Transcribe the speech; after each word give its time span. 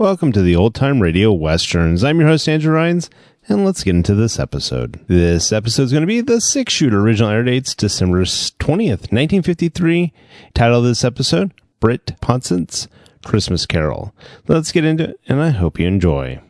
Welcome 0.00 0.32
to 0.32 0.40
the 0.40 0.56
Old 0.56 0.74
Time 0.74 1.00
Radio 1.00 1.30
Westerns. 1.30 2.02
I'm 2.02 2.20
your 2.20 2.28
host, 2.30 2.48
Andrew 2.48 2.74
Rhynes, 2.74 3.10
and 3.48 3.66
let's 3.66 3.84
get 3.84 3.94
into 3.94 4.14
this 4.14 4.38
episode. 4.38 4.98
This 5.08 5.52
episode 5.52 5.82
is 5.82 5.92
going 5.92 6.00
to 6.00 6.06
be 6.06 6.22
the 6.22 6.40
six 6.40 6.72
shooter. 6.72 7.00
Original 7.00 7.28
air 7.28 7.42
dates 7.42 7.74
December 7.74 8.22
20th, 8.22 9.12
1953. 9.12 10.14
Title 10.54 10.78
of 10.78 10.84
this 10.84 11.04
episode 11.04 11.52
Britt 11.80 12.18
Ponsett's 12.22 12.88
Christmas 13.26 13.66
Carol. 13.66 14.14
Let's 14.48 14.72
get 14.72 14.86
into 14.86 15.10
it, 15.10 15.20
and 15.28 15.38
I 15.38 15.50
hope 15.50 15.78
you 15.78 15.86
enjoy. 15.86 16.40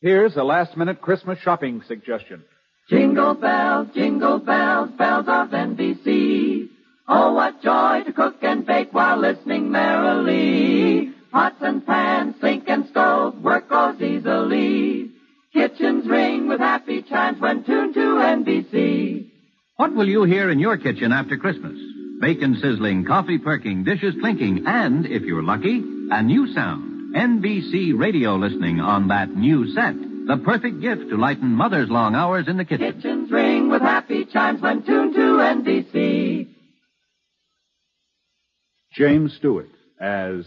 Here's 0.00 0.36
a 0.36 0.44
last 0.44 0.76
minute 0.76 1.00
Christmas 1.00 1.40
shopping 1.40 1.82
suggestion. 1.88 2.44
Jingle 2.88 3.34
bells, 3.34 3.88
jingle 3.94 4.38
bells, 4.38 4.90
bells 4.92 5.26
of 5.26 5.50
NBC. 5.50 6.68
Oh, 7.08 7.32
what 7.32 7.60
joy 7.64 8.04
to 8.04 8.12
cook 8.12 8.36
and 8.42 8.64
bake 8.64 8.94
while 8.94 9.18
listening 9.18 9.72
merrily. 9.72 11.15
Pots 11.36 11.56
and 11.60 11.84
pans, 11.84 12.34
sink 12.40 12.64
and 12.66 12.86
stove, 12.86 13.42
work 13.42 13.68
goes 13.68 14.00
easily. 14.00 15.10
Kitchens 15.52 16.08
ring 16.08 16.48
with 16.48 16.60
happy 16.60 17.02
chimes 17.02 17.38
when 17.38 17.62
tuned 17.62 17.92
to 17.92 18.00
NBC. 18.00 19.30
What 19.76 19.94
will 19.94 20.08
you 20.08 20.24
hear 20.24 20.48
in 20.50 20.58
your 20.58 20.78
kitchen 20.78 21.12
after 21.12 21.36
Christmas? 21.36 21.78
Bacon 22.22 22.56
sizzling, 22.62 23.04
coffee 23.04 23.36
perking, 23.36 23.84
dishes 23.84 24.14
clinking, 24.18 24.64
and, 24.66 25.04
if 25.04 25.24
you're 25.24 25.42
lucky, 25.42 25.82
a 26.10 26.22
new 26.22 26.54
sound. 26.54 27.14
NBC 27.14 27.92
radio 27.94 28.36
listening 28.36 28.80
on 28.80 29.08
that 29.08 29.28
new 29.28 29.70
set. 29.74 29.94
The 29.94 30.40
perfect 30.42 30.80
gift 30.80 31.10
to 31.10 31.18
lighten 31.18 31.50
mother's 31.50 31.90
long 31.90 32.14
hours 32.14 32.48
in 32.48 32.56
the 32.56 32.64
kitchen. 32.64 32.94
Kitchens 32.94 33.30
ring 33.30 33.68
with 33.68 33.82
happy 33.82 34.24
chimes 34.24 34.62
when 34.62 34.86
tuned 34.86 35.12
to 35.12 35.20
NBC. 35.20 36.48
James 38.94 39.34
Stewart 39.36 39.68
as 40.00 40.46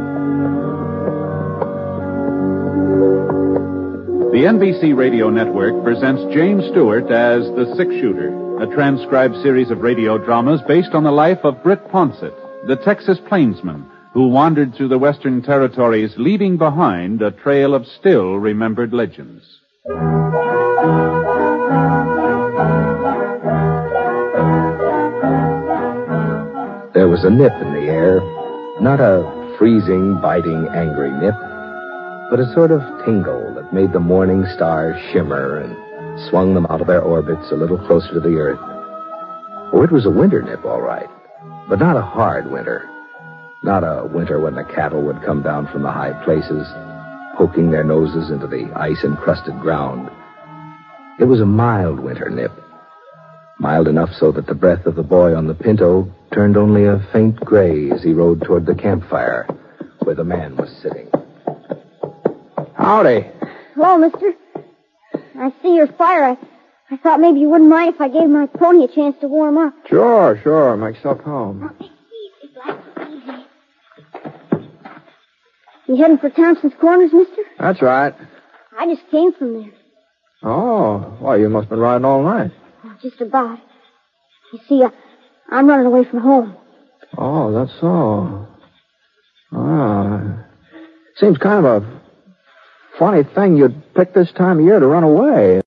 The 4.31 4.47
NBC 4.47 4.95
Radio 4.95 5.29
Network 5.29 5.83
presents 5.83 6.23
James 6.33 6.63
Stewart 6.71 7.11
as 7.11 7.43
The 7.51 7.75
Six 7.75 7.91
Shooter, 7.99 8.63
a 8.63 8.73
transcribed 8.73 9.35
series 9.43 9.69
of 9.69 9.79
radio 9.79 10.17
dramas 10.17 10.61
based 10.69 10.93
on 10.93 11.03
the 11.03 11.11
life 11.11 11.39
of 11.43 11.61
Britt 11.61 11.85
Ponsett, 11.89 12.33
the 12.65 12.77
Texas 12.77 13.19
plainsman 13.27 13.85
who 14.13 14.29
wandered 14.29 14.73
through 14.73 14.87
the 14.87 14.97
Western 14.97 15.41
territories 15.41 16.13
leaving 16.15 16.55
behind 16.55 17.21
a 17.21 17.31
trail 17.31 17.75
of 17.75 17.85
still 17.85 18.37
remembered 18.37 18.93
legends. 18.93 19.43
There 26.93 27.09
was 27.09 27.25
a 27.25 27.29
nip 27.29 27.51
in 27.61 27.73
the 27.73 27.91
air. 27.91 28.21
Not 28.79 29.01
a 29.01 29.55
freezing, 29.59 30.21
biting, 30.21 30.69
angry 30.73 31.11
nip, 31.11 31.35
but 32.29 32.39
a 32.39 32.49
sort 32.53 32.71
of 32.71 32.79
tingle 33.03 33.50
made 33.73 33.93
the 33.93 33.99
morning 33.99 34.45
stars 34.53 35.01
shimmer 35.11 35.59
and 35.59 36.29
swung 36.29 36.53
them 36.53 36.65
out 36.67 36.81
of 36.81 36.87
their 36.87 37.01
orbits 37.01 37.51
a 37.51 37.55
little 37.55 37.77
closer 37.77 38.13
to 38.13 38.19
the 38.19 38.35
earth. 38.35 38.59
Oh, 39.73 39.83
it 39.83 39.91
was 39.91 40.05
a 40.05 40.11
winter 40.11 40.41
nip, 40.41 40.65
all 40.65 40.81
right, 40.81 41.09
but 41.69 41.79
not 41.79 41.95
a 41.95 42.01
hard 42.01 42.51
winter. 42.51 42.89
Not 43.63 43.83
a 43.83 44.05
winter 44.05 44.39
when 44.39 44.55
the 44.55 44.63
cattle 44.63 45.03
would 45.03 45.23
come 45.23 45.43
down 45.43 45.67
from 45.67 45.83
the 45.83 45.91
high 45.91 46.13
places, 46.25 46.67
poking 47.37 47.71
their 47.71 47.83
noses 47.83 48.29
into 48.29 48.47
the 48.47 48.69
ice 48.75 49.03
encrusted 49.03 49.59
ground. 49.61 50.09
It 51.19 51.25
was 51.25 51.39
a 51.39 51.45
mild 51.45 51.99
winter 51.99 52.29
nip. 52.29 52.51
Mild 53.59 53.87
enough 53.87 54.09
so 54.13 54.31
that 54.31 54.47
the 54.47 54.55
breath 54.55 54.85
of 54.85 54.95
the 54.95 55.03
boy 55.03 55.35
on 55.35 55.47
the 55.47 55.53
pinto 55.53 56.11
turned 56.33 56.57
only 56.57 56.85
a 56.85 57.07
faint 57.13 57.35
gray 57.39 57.91
as 57.91 58.03
he 58.03 58.13
rode 58.13 58.41
toward 58.41 58.65
the 58.65 58.75
campfire 58.75 59.47
where 59.99 60.15
the 60.15 60.23
man 60.23 60.55
was 60.57 60.69
sitting. 60.81 61.07
Howdy. 62.73 63.40
Hello, 63.73 63.97
mister. 63.97 64.33
I 65.35 65.51
see 65.61 65.75
your 65.75 65.87
fire. 65.87 66.23
I, 66.23 66.37
I 66.91 66.97
thought 66.97 67.19
maybe 67.19 67.39
you 67.39 67.49
wouldn't 67.49 67.69
mind 67.69 67.95
if 67.95 68.01
I 68.01 68.09
gave 68.09 68.29
my 68.29 68.45
pony 68.47 68.83
a 68.83 68.87
chance 68.87 69.15
to 69.21 69.27
warm 69.27 69.57
up. 69.57 69.73
Sure, 69.87 70.39
sure. 70.43 70.75
Make 70.77 70.95
yourself 70.95 71.21
home. 71.21 71.73
Easy, 71.79 71.89
You 75.87 75.95
heading 75.97 76.17
for 76.17 76.29
Thompson's 76.29 76.73
Corners, 76.79 77.11
mister? 77.13 77.41
That's 77.59 77.81
right. 77.81 78.13
I 78.77 78.87
just 78.93 79.09
came 79.09 79.33
from 79.33 79.53
there. 79.61 79.71
Oh, 80.43 81.17
well, 81.21 81.37
you 81.37 81.49
must 81.49 81.65
have 81.65 81.69
been 81.71 81.79
riding 81.79 82.05
all 82.05 82.23
night. 82.23 82.51
Oh, 82.83 82.95
just 83.01 83.21
about. 83.21 83.59
You 84.53 84.59
see, 84.67 84.83
uh, 84.83 84.89
I'm 85.49 85.67
running 85.67 85.85
away 85.85 86.03
from 86.03 86.19
home. 86.19 86.55
Oh, 87.17 87.51
that's 87.53 87.71
so. 87.79 88.47
Ah. 89.53 90.45
Seems 91.17 91.37
kind 91.37 91.65
of 91.65 91.83
a 91.83 92.00
funny 93.01 93.23
thing 93.33 93.57
you'd 93.57 93.95
pick 93.95 94.13
this 94.13 94.31
time 94.33 94.59
of 94.59 94.65
year 94.65 94.79
to 94.79 94.85
run 94.85 95.03
away. 95.03 95.59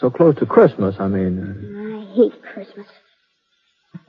So 0.00 0.10
close 0.10 0.34
to 0.40 0.46
Christmas, 0.46 0.96
I 0.98 1.06
mean. 1.06 1.38
I 1.78 2.14
hate 2.16 2.42
Christmas. 2.42 2.86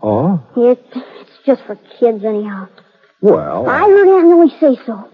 Oh? 0.02 0.44
It, 0.58 0.84
it's 0.96 1.30
just 1.46 1.62
for 1.68 1.76
kids, 2.00 2.26
anyhow. 2.26 2.68
Well. 3.22 3.70
I 3.70 3.82
heard 3.82 4.08
Aunt 4.08 4.28
Millie 4.28 4.50
say 4.60 4.82
so. 4.88 5.08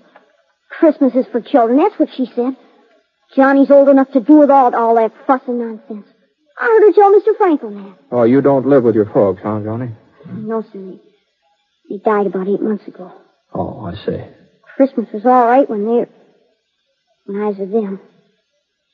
Christmas 0.79 1.13
is 1.15 1.25
for 1.33 1.41
children. 1.41 1.79
That's 1.79 1.99
what 1.99 2.09
she 2.15 2.27
said. 2.33 2.55
Johnny's 3.35 3.69
old 3.69 3.89
enough 3.89 4.11
to 4.11 4.21
do 4.21 4.37
without 4.37 4.73
all 4.73 4.95
that 4.95 5.11
fuss 5.27 5.41
and 5.45 5.59
nonsense. 5.59 6.07
I 6.57 6.65
heard 6.65 6.87
her 6.87 6.93
tell 6.93 7.11
Mr. 7.11 7.37
Franklin 7.37 7.83
that. 7.83 7.97
Oh, 8.11 8.23
you 8.23 8.39
don't 8.39 8.67
live 8.67 8.85
with 8.85 8.95
your 8.95 9.11
folks, 9.11 9.41
huh, 9.43 9.59
Johnny? 9.61 9.91
No, 10.31 10.61
sir. 10.61 10.79
He, 10.79 11.01
he 11.89 11.97
died 11.97 12.25
about 12.27 12.47
eight 12.47 12.61
months 12.61 12.87
ago. 12.87 13.11
Oh, 13.53 13.83
I 13.85 13.95
see. 14.05 14.23
Christmas 14.77 15.07
was 15.13 15.25
all 15.25 15.45
right 15.45 15.69
when 15.69 15.85
they 15.85 16.05
when 17.25 17.41
I 17.41 17.47
was 17.47 17.57
with 17.57 17.71
them. 17.71 17.99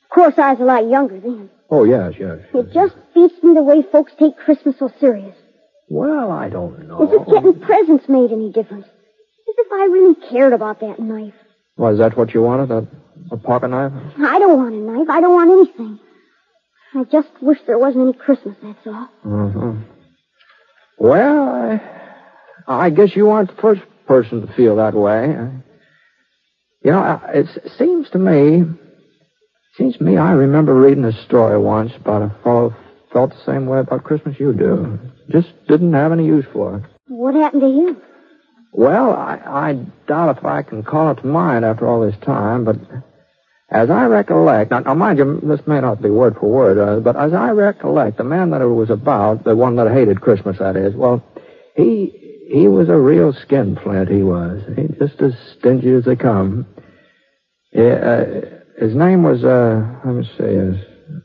Of 0.04 0.10
course, 0.10 0.34
I 0.38 0.54
was 0.54 0.62
a 0.62 0.64
lot 0.64 0.90
younger 0.90 1.20
then. 1.20 1.50
Oh, 1.70 1.84
yes, 1.84 2.14
yes. 2.20 2.40
It 2.54 2.74
just 2.74 2.96
beats 3.14 3.36
me 3.44 3.54
the 3.54 3.64
way 3.64 3.84
folks 3.92 4.12
take 4.18 4.38
Christmas 4.38 4.76
so 4.80 4.92
serious. 5.00 5.36
Well, 5.90 6.32
I 6.32 6.50
don't 6.50 6.88
know. 6.88 7.04
As 7.04 7.10
if 7.14 7.28
getting 7.28 7.60
presents 7.60 8.10
made 8.10 8.32
any 8.32 8.52
difference. 8.52 8.86
As 8.86 9.56
if 9.58 9.72
I 9.72 9.86
really 9.86 10.16
cared 10.30 10.54
about 10.54 10.80
that 10.82 11.00
knife. 11.00 11.34
Was 11.78 11.98
that 12.00 12.18
what 12.18 12.34
you 12.34 12.42
wanted, 12.42 12.70
that 12.70 12.88
a 13.32 13.38
pocket 13.38 13.70
knife? 13.70 13.94
I 14.18 14.40
don't 14.40 14.58
want 14.58 14.74
a 14.74 14.78
knife. 14.78 15.10
I 15.10 15.22
don't 15.22 15.34
want 15.34 15.52
anything. 15.52 16.00
I 16.96 17.04
just 17.04 17.30
wish 17.42 17.60
there 17.68 17.78
wasn't 17.78 18.04
any 18.10 18.14
Christmas, 18.14 18.56
that's 18.64 18.88
all. 18.88 19.10
Mm-hmm. 19.24 19.82
Well, 20.98 21.50
I, 21.50 21.82
I 22.68 22.90
guess 22.90 23.16
you 23.16 23.30
aren't 23.30 23.56
the 23.56 23.62
first 23.62 23.82
person 24.08 24.46
to 24.46 24.54
feel 24.54 24.76
that 24.78 24.96
way. 24.96 25.36
You 26.82 26.92
know, 26.92 27.22
it 27.34 27.48
seems 27.78 28.10
to 28.12 28.20
me, 28.20 28.64
Seems 29.80 29.96
to 29.96 30.04
me 30.04 30.18
I 30.18 30.32
remember 30.32 30.74
reading 30.74 31.06
a 31.06 31.26
story 31.26 31.58
once 31.58 31.94
about 31.96 32.22
a 32.22 32.36
fellow 32.44 32.76
felt 33.14 33.32
the 33.32 33.46
same 33.46 33.66
way 33.66 33.80
about 33.80 34.04
Christmas 34.04 34.38
you 34.38 34.52
do. 34.52 35.00
Just 35.30 35.48
didn't 35.70 35.94
have 35.94 36.12
any 36.12 36.26
use 36.26 36.46
for 36.52 36.78
it. 36.78 36.84
What 37.08 37.34
happened 37.34 37.62
to 37.62 37.68
him? 37.68 38.02
Well, 38.74 39.14
I, 39.14 39.40
I 39.46 39.74
doubt 40.06 40.38
if 40.38 40.44
I 40.44 40.64
can 40.64 40.84
call 40.84 41.12
it 41.12 41.16
to 41.22 41.26
mind 41.26 41.64
after 41.64 41.88
all 41.88 42.02
this 42.02 42.20
time, 42.24 42.66
but 42.66 42.76
as 43.70 43.90
I 43.90 44.06
recollect, 44.06 44.72
now, 44.72 44.80
now 44.80 44.96
mind 44.96 45.18
you, 45.18 45.40
this 45.44 45.66
may 45.66 45.80
not 45.80 46.02
be 46.02 46.10
word 46.10 46.36
for 46.38 46.52
word, 46.52 46.78
uh, 46.78 47.00
but 47.00 47.16
as 47.16 47.34
I 47.34 47.52
recollect, 47.52 48.18
the 48.18 48.26
man 48.26 48.50
that 48.50 48.62
it 48.62 48.68
was 48.68 48.90
about, 48.90 49.46
the 49.46 49.56
one 49.56 49.78
that 49.78 49.90
hated 49.92 50.20
Christmas, 50.20 50.60
that 50.60 50.76
is, 50.76 50.94
well, 50.94 51.24
he 51.76 52.29
he 52.50 52.68
was 52.68 52.90
a 52.90 52.98
real 52.98 53.32
skin 53.32 53.76
skinflint, 53.76 54.10
he 54.10 54.24
was. 54.24 54.64
He 54.76 54.88
just 55.00 55.22
as 55.22 55.34
stingy 55.58 55.92
as 55.92 56.06
they 56.06 56.16
come. 56.16 56.66
Yeah, 57.72 57.84
uh, 57.84 58.26
his 58.80 58.96
name 58.96 59.22
was, 59.22 59.44
uh, 59.44 59.86
let 60.04 60.16
me 60.16 60.30
see, 60.38 60.44
is 60.44 60.76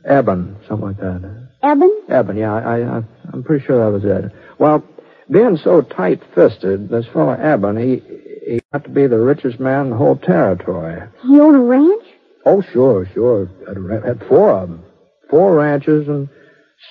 Eben, 0.05 0.55
something 0.67 0.87
like 0.87 0.97
that. 0.97 1.49
Eben? 1.63 2.03
Eben, 2.09 2.37
yeah, 2.37 2.53
I, 2.53 2.97
I, 2.97 3.03
I'm 3.33 3.43
pretty 3.43 3.65
sure 3.65 3.79
that 3.79 3.91
was 3.91 4.05
it. 4.05 4.31
Well, 4.59 4.83
being 5.31 5.57
so 5.57 5.81
tight-fisted, 5.81 6.89
this 6.89 7.07
fellow 7.07 7.33
Eben, 7.33 7.77
he, 7.77 8.03
he 8.45 8.61
got 8.71 8.83
to 8.83 8.89
be 8.91 9.07
the 9.07 9.17
richest 9.17 9.59
man 9.59 9.85
in 9.85 9.91
the 9.91 9.97
whole 9.97 10.17
territory. 10.17 11.01
He 11.23 11.39
owned 11.39 11.55
a 11.55 11.59
ranch? 11.59 12.03
Oh, 12.45 12.61
sure, 12.61 13.09
sure. 13.15 13.49
Had, 13.67 14.05
had 14.05 14.27
four 14.27 14.51
of 14.51 14.69
them. 14.69 14.83
Four 15.31 15.55
ranches 15.55 16.07
and 16.07 16.29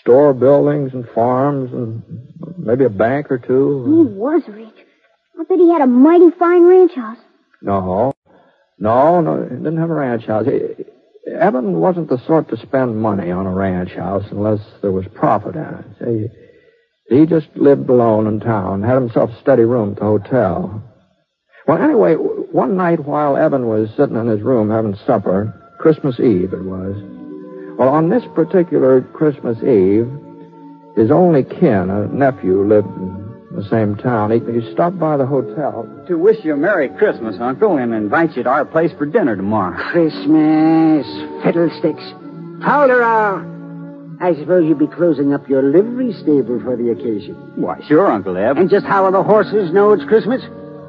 store 0.00 0.34
buildings 0.34 0.92
and 0.92 1.06
farms 1.14 1.72
and 1.72 2.02
maybe 2.58 2.84
a 2.84 2.90
bank 2.90 3.30
or 3.30 3.38
two. 3.38 3.84
He 3.84 4.14
was 4.14 4.42
rich. 4.48 4.86
I 5.38 5.44
bet 5.44 5.58
he 5.58 5.70
had 5.72 5.82
a 5.82 5.86
mighty 5.86 6.30
fine 6.38 6.64
ranch 6.64 6.92
house. 6.94 7.18
No. 7.62 8.12
No, 8.78 9.20
no, 9.20 9.42
he 9.42 9.56
didn't 9.56 9.78
have 9.78 9.90
a 9.90 9.94
ranch 9.94 10.24
house. 10.26 10.46
He, 10.46 10.84
Eben 11.32 11.80
wasn't 11.80 12.08
the 12.10 12.18
sort 12.26 12.48
to 12.50 12.56
spend 12.58 13.00
money 13.00 13.30
on 13.30 13.46
a 13.46 13.54
ranch 13.54 13.92
house 13.92 14.24
unless 14.30 14.60
there 14.82 14.92
was 14.92 15.06
profit 15.14 15.54
in 15.54 15.62
it. 15.62 15.84
See, 16.00 17.16
he 17.16 17.26
just 17.26 17.48
lived 17.54 17.88
alone 17.88 18.26
in 18.26 18.40
town, 18.40 18.82
had 18.82 18.94
himself 18.94 19.30
a 19.30 19.40
steady 19.40 19.62
room 19.62 19.92
at 19.92 19.96
the 19.96 20.04
hotel. 20.04 20.82
Well, 21.66 21.82
anyway, 21.82 22.14
one 22.14 22.76
night 22.76 23.00
while 23.00 23.36
Eben 23.36 23.66
was 23.66 23.88
sitting 23.96 24.16
in 24.16 24.26
his 24.26 24.42
room 24.42 24.70
having 24.70 24.96
supper, 25.06 25.74
Christmas 25.78 26.20
Eve 26.20 26.52
it 26.52 26.64
was. 26.64 27.23
Well, 27.76 27.88
on 27.88 28.08
this 28.08 28.22
particular 28.34 29.00
Christmas 29.00 29.58
Eve, 29.58 30.10
his 30.96 31.10
only 31.10 31.42
kin, 31.42 31.90
a 31.90 32.06
nephew, 32.06 32.62
lived 32.62 32.86
in 32.86 33.24
the 33.50 33.64
same 33.68 33.96
town. 33.96 34.30
He, 34.30 34.38
he 34.60 34.72
stopped 34.72 34.98
by 34.98 35.16
the 35.16 35.26
hotel. 35.26 35.88
To 36.06 36.16
wish 36.16 36.44
you 36.44 36.54
a 36.54 36.56
Merry 36.56 36.88
Christmas, 36.88 37.36
Uncle, 37.40 37.76
and 37.78 37.92
invite 37.92 38.36
you 38.36 38.44
to 38.44 38.48
our 38.48 38.64
place 38.64 38.92
for 38.96 39.06
dinner 39.06 39.34
tomorrow. 39.34 39.76
Christmas, 39.90 41.06
fiddlesticks. 41.42 42.02
Fowler, 42.62 43.02
I 44.20 44.34
suppose 44.38 44.64
you'll 44.64 44.78
be 44.78 44.86
closing 44.86 45.34
up 45.34 45.48
your 45.48 45.62
livery 45.62 46.12
stable 46.12 46.60
for 46.62 46.76
the 46.76 46.90
occasion. 46.90 47.34
Why, 47.56 47.80
sure, 47.86 48.10
Uncle 48.10 48.36
Eb. 48.36 48.56
And 48.56 48.70
just 48.70 48.86
how 48.86 49.04
will 49.04 49.12
the 49.12 49.22
horses 49.22 49.72
know 49.72 49.92
it's 49.92 50.04
Christmas? 50.04 50.42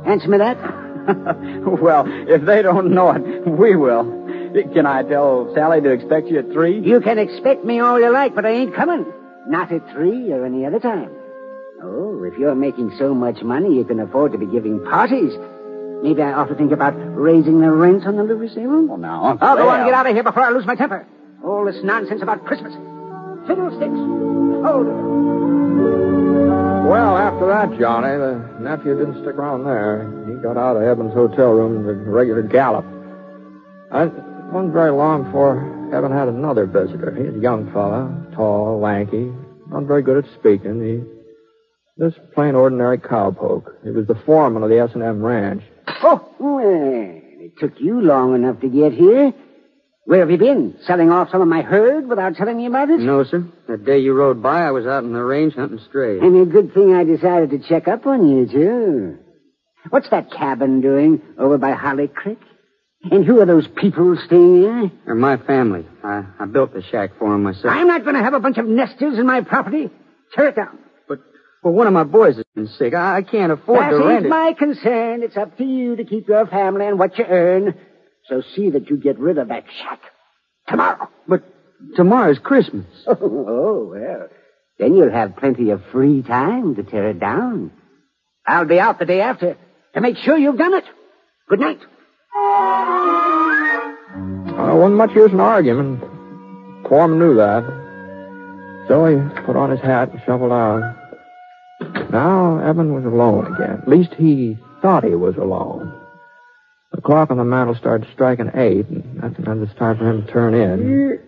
Answer 0.06 0.30
me 0.30 0.38
that. 0.38 0.58
well, 1.82 2.06
if 2.08 2.46
they 2.46 2.62
don't 2.62 2.92
know 2.92 3.12
it, 3.12 3.48
we 3.48 3.76
will. 3.76 4.26
Can 4.74 4.86
I 4.86 5.04
tell 5.04 5.52
Sally 5.54 5.82
to 5.82 5.92
expect 5.92 6.28
you 6.28 6.40
at 6.40 6.52
three? 6.52 6.80
You 6.80 7.02
can 7.02 7.20
expect 7.20 7.66
me 7.66 7.80
all 7.80 8.00
you 8.00 8.10
like, 8.12 8.34
but 8.36 8.46
I 8.46 8.52
ain't 8.52 8.74
coming. 8.74 9.06
Not 9.48 9.72
at 9.72 9.82
three 9.92 10.32
or 10.32 10.46
any 10.46 10.66
other 10.66 10.80
time. 10.80 11.10
Oh, 11.84 12.24
if 12.24 12.38
you're 12.40 12.56
making 12.56 12.92
so 12.98 13.14
much 13.14 13.42
money 13.44 13.76
you 13.76 13.84
can 13.84 14.00
afford 14.00 14.32
to 14.32 14.38
be 14.38 14.46
giving 14.46 14.84
parties, 14.86 15.34
maybe 16.02 16.22
I 16.22 16.32
ought 16.34 16.48
to 16.48 16.56
think 16.56 16.72
about 16.72 16.94
raising 16.98 17.60
the 17.60 17.70
rent 17.70 18.06
on 18.08 18.16
the 18.16 18.24
livery 18.24 18.50
stable. 18.50 18.86
Well, 18.88 18.98
now, 18.98 19.26
Uncle 19.26 19.48
Oh, 19.48 19.56
go 19.58 19.68
on, 19.70 19.82
Eb. 19.82 19.88
get 19.88 19.94
out 19.94 20.08
of 20.08 20.14
here 20.14 20.24
before 20.24 20.44
I 20.44 20.50
lose 20.52 20.66
my 20.66 20.76
temper. 20.76 21.06
All 21.44 21.66
this 21.66 21.78
nonsense 21.84 22.22
about 22.24 22.46
Christmas. 22.46 22.74
Fiddlesticks. 23.48 23.94
Hold 24.66 24.88
it. 24.88 26.06
Well, 26.90 27.18
after 27.18 27.48
that, 27.48 27.78
Johnny, 27.80 28.16
the 28.18 28.58
nephew 28.62 28.98
didn't 28.98 29.22
stick 29.22 29.36
around 29.36 29.66
there. 29.66 30.06
He 30.28 30.42
got 30.42 30.56
out 30.58 30.78
of 30.78 30.84
Eben's 30.84 31.14
hotel 31.14 31.52
room 31.52 31.78
in 31.82 31.90
a 31.90 31.94
regular 32.10 32.42
gallop. 32.44 32.86
And 33.92 34.12
it 34.12 34.24
wasn't 34.52 34.74
very 34.74 34.92
long 34.92 35.24
before 35.24 35.60
Eben 35.94 36.12
had 36.12 36.28
another 36.28 36.66
visitor. 36.66 37.14
He 37.16 37.24
was 37.24 37.36
a 37.36 37.40
young 37.40 37.72
fellow, 37.72 38.26
tall, 38.36 38.80
lanky, 38.80 39.32
not 39.70 39.84
very 39.84 40.02
good 40.02 40.24
at 40.24 40.32
speaking. 40.40 40.82
He 40.82 42.04
just 42.04 42.18
plain 42.34 42.56
ordinary 42.56 42.98
cowpoke. 42.98 43.84
He 43.84 43.92
was 43.92 44.08
the 44.08 44.20
foreman 44.26 44.64
of 44.64 44.70
the 44.70 44.80
S&M 44.80 45.24
ranch. 45.24 45.64
Oh, 46.04 46.30
well, 46.40 46.62
it 46.64 47.58
took 47.60 47.80
you 47.80 48.02
long 48.02 48.36
enough 48.36 48.60
to 48.62 48.68
get 48.68 48.94
here. 48.94 49.34
Where 50.06 50.20
have 50.20 50.30
you 50.30 50.38
been? 50.38 50.78
Selling 50.86 51.10
off 51.10 51.30
some 51.32 51.42
of 51.42 51.48
my 51.48 51.62
herd 51.64 52.08
without 52.08 52.36
telling 52.36 52.58
me 52.58 52.68
about 52.68 52.90
it? 52.92 53.00
No, 53.00 53.24
sir. 53.24 53.44
That 53.68 53.86
day 53.86 54.00
you 54.00 54.14
rode 54.14 54.42
by, 54.44 54.62
I 54.62 54.72
was 54.72 54.86
out 54.86 55.04
in 55.04 55.14
the 55.14 55.24
range 55.24 55.56
hunting 55.56 55.80
strays. 55.88 56.22
And 56.22 56.40
a 56.42 56.46
good 56.46 56.74
thing 56.76 56.94
I 56.94 57.04
decided 57.04 57.50
to 57.52 57.60
check 57.68 57.88
up 57.88 58.06
on 58.06 58.28
you, 58.28 58.46
too. 58.46 59.18
What's 59.90 60.10
that 60.12 60.32
cabin 60.32 60.82
doing 60.82 61.22
over 61.40 61.58
by 61.58 61.72
Holly 61.72 62.08
Creek? 62.08 62.40
And 63.12 63.24
who 63.26 63.40
are 63.40 63.46
those 63.46 63.68
people 63.68 64.18
staying 64.26 64.62
there? 64.62 64.92
They're 65.06 65.16
my 65.16 65.38
family. 65.38 65.86
I, 66.04 66.24
I 66.40 66.46
built 66.46 66.74
the 66.74 66.82
shack 66.82 67.12
for 67.20 67.32
them 67.32 67.44
myself. 67.44 67.66
I'm 67.68 67.88
not 67.88 68.04
going 68.04 68.16
to 68.16 68.24
have 68.24 68.34
a 68.34 68.40
bunch 68.40 68.58
of 68.58 68.66
nesters 68.66 69.20
in 69.20 69.26
my 69.28 69.42
property. 69.42 69.90
Tear 70.34 70.48
it 70.50 70.56
down. 70.56 70.80
But, 71.08 71.20
well, 71.64 71.74
one 71.74 71.86
of 71.88 71.94
my 71.94 72.04
boys 72.04 72.36
has 72.38 72.46
been 72.56 72.68
sick. 72.68 72.94
I, 72.94 73.18
I 73.18 73.22
can't 73.22 73.52
afford 73.52 73.80
that 73.82 73.90
to 73.92 73.98
rent 74.04 74.26
it. 74.26 74.30
my 74.30 74.54
concern. 74.58 75.22
It's 75.24 75.38
up 75.38 75.58
to 75.58 75.64
you 75.64 75.96
to 75.98 76.04
keep 76.04 76.28
your 76.28 76.48
family 76.48 76.88
and 76.88 76.98
what 76.98 77.18
you 77.20 77.26
earn. 77.26 77.76
So 78.28 78.42
see 78.56 78.72
that 78.72 78.90
you 78.90 78.98
get 78.98 79.20
rid 79.20 79.38
of 79.38 79.50
that 79.50 79.66
shack. 79.82 80.00
Tomorrow. 80.68 81.08
But 81.28 81.44
tomorrow's 81.96 82.40
Christmas. 82.40 82.86
Oh, 83.08 83.18
oh, 83.22 83.90
well. 83.94 84.28
Then 84.80 84.96
you'll 84.96 85.12
have 85.12 85.38
plenty 85.38 85.70
of 85.70 85.82
free 85.92 86.22
time 86.24 86.76
to 86.76 86.84
tear 86.84 87.10
it 87.12 87.20
down. 87.20 87.72
I'll 88.48 88.66
be 88.66 88.80
out 88.80 88.98
the 89.00 89.06
day 89.06 89.22
after 89.22 89.58
to 89.94 90.02
make 90.02 90.18
sure 90.18 90.38
you've 90.38 90.58
done 90.58 90.74
it. 90.74 90.84
Good 91.48 91.60
night. 91.60 91.80
Uh, 92.36 93.92
wasn't 94.76 94.98
much 94.98 95.16
use 95.16 95.32
in 95.32 95.40
arguing. 95.40 96.00
Foreman 96.88 97.20
knew 97.20 97.36
that. 97.36 97.64
So 98.88 99.06
he 99.06 99.16
put 99.46 99.56
on 99.56 99.72
his 99.72 99.80
hat 99.80 100.12
and 100.12 100.22
shuffled 100.26 100.52
out. 100.52 100.82
Now 102.12 102.60
Eben 102.60 102.94
was 102.94 103.06
alone 103.06 103.54
again. 103.54 103.80
At 103.82 103.88
least 103.88 104.14
he 104.16 104.58
thought 104.82 105.04
he 105.04 105.16
was 105.16 105.38
alone. 105.38 105.94
The 106.92 107.02
clock 107.02 107.32
on 107.32 107.38
the 107.38 107.44
mantel 107.44 107.76
started 107.76 108.08
striking 108.14 108.52
eight, 108.54 108.88
and 108.88 109.22
that 109.22 109.40
meant 109.40 109.64
it's 109.64 109.74
time 109.78 109.98
for 109.98 110.10
him 110.10 110.26
to 110.26 110.32
turn 110.32 110.54
in. 110.54 111.20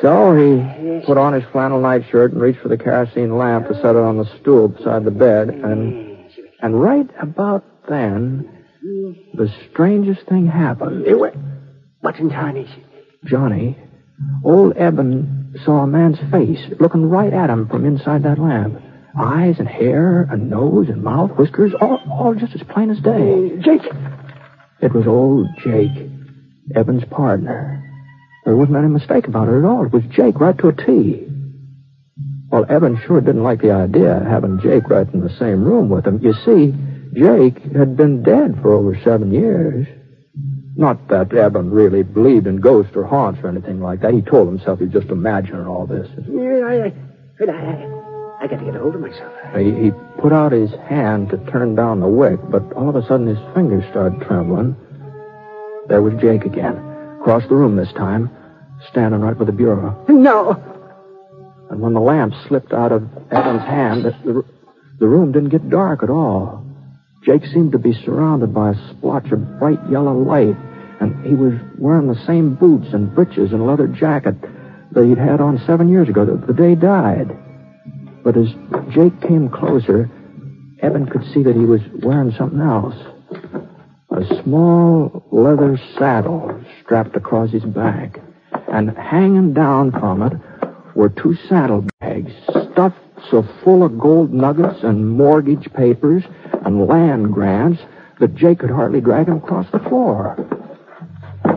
So 0.00 0.34
he 0.34 1.04
put 1.06 1.18
on 1.18 1.32
his 1.32 1.44
flannel 1.52 1.80
nightshirt 1.80 2.32
and 2.32 2.40
reached 2.40 2.60
for 2.60 2.68
the 2.68 2.78
kerosene 2.78 3.36
lamp 3.36 3.68
to 3.68 3.74
set 3.74 3.96
it 3.96 3.96
on 3.96 4.16
the 4.16 4.24
stool 4.40 4.68
beside 4.68 5.04
the 5.04 5.10
bed, 5.10 5.50
and 5.50 6.16
and 6.60 6.80
right 6.80 7.08
about 7.20 7.64
then, 7.88 8.48
the 8.84 9.48
strangest 9.70 10.26
thing 10.28 10.46
happened. 10.46 11.06
What 12.00 12.16
in 12.16 12.28
tarnation? 12.28 12.84
Johnny, 13.24 13.78
old 14.44 14.76
Eben 14.76 15.58
saw 15.64 15.84
a 15.84 15.86
man's 15.86 16.18
face 16.30 16.60
looking 16.78 17.08
right 17.08 17.32
at 17.32 17.48
him 17.48 17.66
from 17.68 17.86
inside 17.86 18.24
that 18.24 18.38
lamp. 18.38 18.80
Eyes 19.18 19.56
and 19.58 19.68
hair 19.68 20.26
and 20.30 20.50
nose 20.50 20.88
and 20.88 21.02
mouth, 21.02 21.30
whiskers, 21.38 21.72
all, 21.80 22.00
all 22.10 22.34
just 22.34 22.54
as 22.54 22.62
plain 22.68 22.90
as 22.90 22.98
day. 22.98 23.56
Uh, 23.58 23.62
Jake! 23.62 23.82
It 24.82 24.92
was 24.92 25.06
old 25.06 25.46
Jake, 25.62 26.10
Eben's 26.74 27.04
partner. 27.04 27.80
There 28.44 28.56
wasn't 28.56 28.76
any 28.76 28.88
mistake 28.88 29.28
about 29.28 29.48
it 29.48 29.58
at 29.58 29.64
all. 29.64 29.86
It 29.86 29.92
was 29.92 30.02
Jake 30.10 30.38
right 30.40 30.58
to 30.58 30.68
a 30.68 30.72
T. 30.72 31.26
Well, 32.50 32.66
Eben 32.68 33.00
sure 33.06 33.20
didn't 33.20 33.44
like 33.44 33.62
the 33.62 33.70
idea 33.70 34.18
of 34.18 34.26
having 34.26 34.60
Jake 34.60 34.90
right 34.90 35.08
in 35.14 35.20
the 35.20 35.34
same 35.38 35.64
room 35.64 35.88
with 35.88 36.06
him. 36.06 36.20
You 36.20 36.34
see, 36.44 36.74
Jake 37.14 37.62
had 37.74 37.96
been 37.96 38.22
dead 38.22 38.58
for 38.60 38.72
over 38.72 38.98
seven 39.04 39.32
years. 39.32 39.86
Not 40.76 41.08
that 41.08 41.32
Eben 41.32 41.70
really 41.70 42.02
believed 42.02 42.46
in 42.46 42.56
ghosts 42.56 42.96
or 42.96 43.04
haunts 43.04 43.40
or 43.44 43.48
anything 43.48 43.80
like 43.80 44.00
that. 44.00 44.12
He 44.12 44.22
told 44.22 44.48
himself 44.48 44.80
he 44.80 44.86
was 44.86 44.94
just 44.94 45.10
imagining 45.10 45.66
all 45.66 45.86
this. 45.86 46.08
Yeah, 46.28 46.66
I, 46.66 46.74
I, 46.74 47.52
I, 47.52 48.40
I 48.42 48.46
got 48.48 48.58
to 48.58 48.64
get 48.64 48.74
a 48.74 48.80
hold 48.80 48.96
of 48.96 49.00
myself. 49.00 49.32
He, 49.56 49.70
he 49.84 49.90
put 50.20 50.32
out 50.32 50.50
his 50.50 50.70
hand 50.88 51.30
to 51.30 51.38
turn 51.50 51.76
down 51.76 52.00
the 52.00 52.08
wick, 52.08 52.40
but 52.50 52.72
all 52.72 52.88
of 52.88 52.96
a 52.96 53.06
sudden 53.06 53.28
his 53.28 53.38
fingers 53.54 53.84
started 53.90 54.20
trembling. 54.26 54.74
There 55.88 56.02
was 56.02 56.14
Jake 56.20 56.44
again, 56.44 56.76
across 57.20 57.44
the 57.48 57.54
room 57.54 57.76
this 57.76 57.92
time, 57.92 58.28
standing 58.90 59.20
right 59.20 59.38
by 59.38 59.44
the 59.44 59.52
bureau. 59.52 60.04
No. 60.08 60.60
And 61.70 61.80
when 61.80 61.94
the 61.94 62.00
lamp 62.00 62.34
slipped 62.48 62.72
out 62.72 62.90
of 62.90 63.04
Eben's 63.30 63.62
hand, 63.62 64.04
the, 64.04 64.44
the 64.98 65.06
room 65.06 65.30
didn't 65.30 65.50
get 65.50 65.70
dark 65.70 66.02
at 66.02 66.10
all. 66.10 66.63
Jake 67.24 67.46
seemed 67.46 67.72
to 67.72 67.78
be 67.78 67.94
surrounded 68.04 68.52
by 68.52 68.70
a 68.70 68.90
splotch 68.90 69.30
of 69.32 69.58
bright 69.58 69.80
yellow 69.90 70.16
light, 70.16 70.56
and 71.00 71.24
he 71.24 71.34
was 71.34 71.54
wearing 71.78 72.06
the 72.06 72.26
same 72.26 72.54
boots 72.54 72.92
and 72.92 73.14
breeches 73.14 73.52
and 73.52 73.66
leather 73.66 73.88
jacket 73.88 74.36
that 74.92 75.06
he'd 75.06 75.18
had 75.18 75.40
on 75.40 75.58
seven 75.66 75.88
years 75.88 76.08
ago, 76.08 76.24
the, 76.26 76.36
the 76.46 76.52
day 76.52 76.70
he 76.70 76.76
died. 76.76 77.36
But 78.22 78.36
as 78.36 78.48
Jake 78.90 79.20
came 79.22 79.48
closer, 79.48 80.10
Eben 80.80 81.06
could 81.06 81.24
see 81.32 81.42
that 81.42 81.56
he 81.56 81.64
was 81.64 81.80
wearing 82.02 82.32
something 82.32 82.60
else. 82.60 82.94
A 84.10 84.42
small 84.42 85.24
leather 85.32 85.80
saddle 85.98 86.62
strapped 86.82 87.16
across 87.16 87.50
his 87.50 87.64
back. 87.64 88.20
and 88.68 88.90
hanging 88.96 89.52
down 89.52 89.92
from 89.92 90.22
it 90.22 90.32
were 90.94 91.08
two 91.08 91.34
saddlebags 91.48 92.32
stuffed 92.72 93.03
so 93.30 93.46
full 93.62 93.82
of 93.82 93.98
gold 93.98 94.32
nuggets 94.32 94.82
and 94.82 95.08
mortgage 95.08 95.72
papers 95.72 96.24
and 96.64 96.86
land 96.86 97.32
grants 97.32 97.80
that 98.20 98.34
Jake 98.34 98.60
could 98.60 98.70
hardly 98.70 99.00
drag 99.00 99.28
him 99.28 99.38
across 99.38 99.70
the 99.72 99.78
floor. 99.80 100.36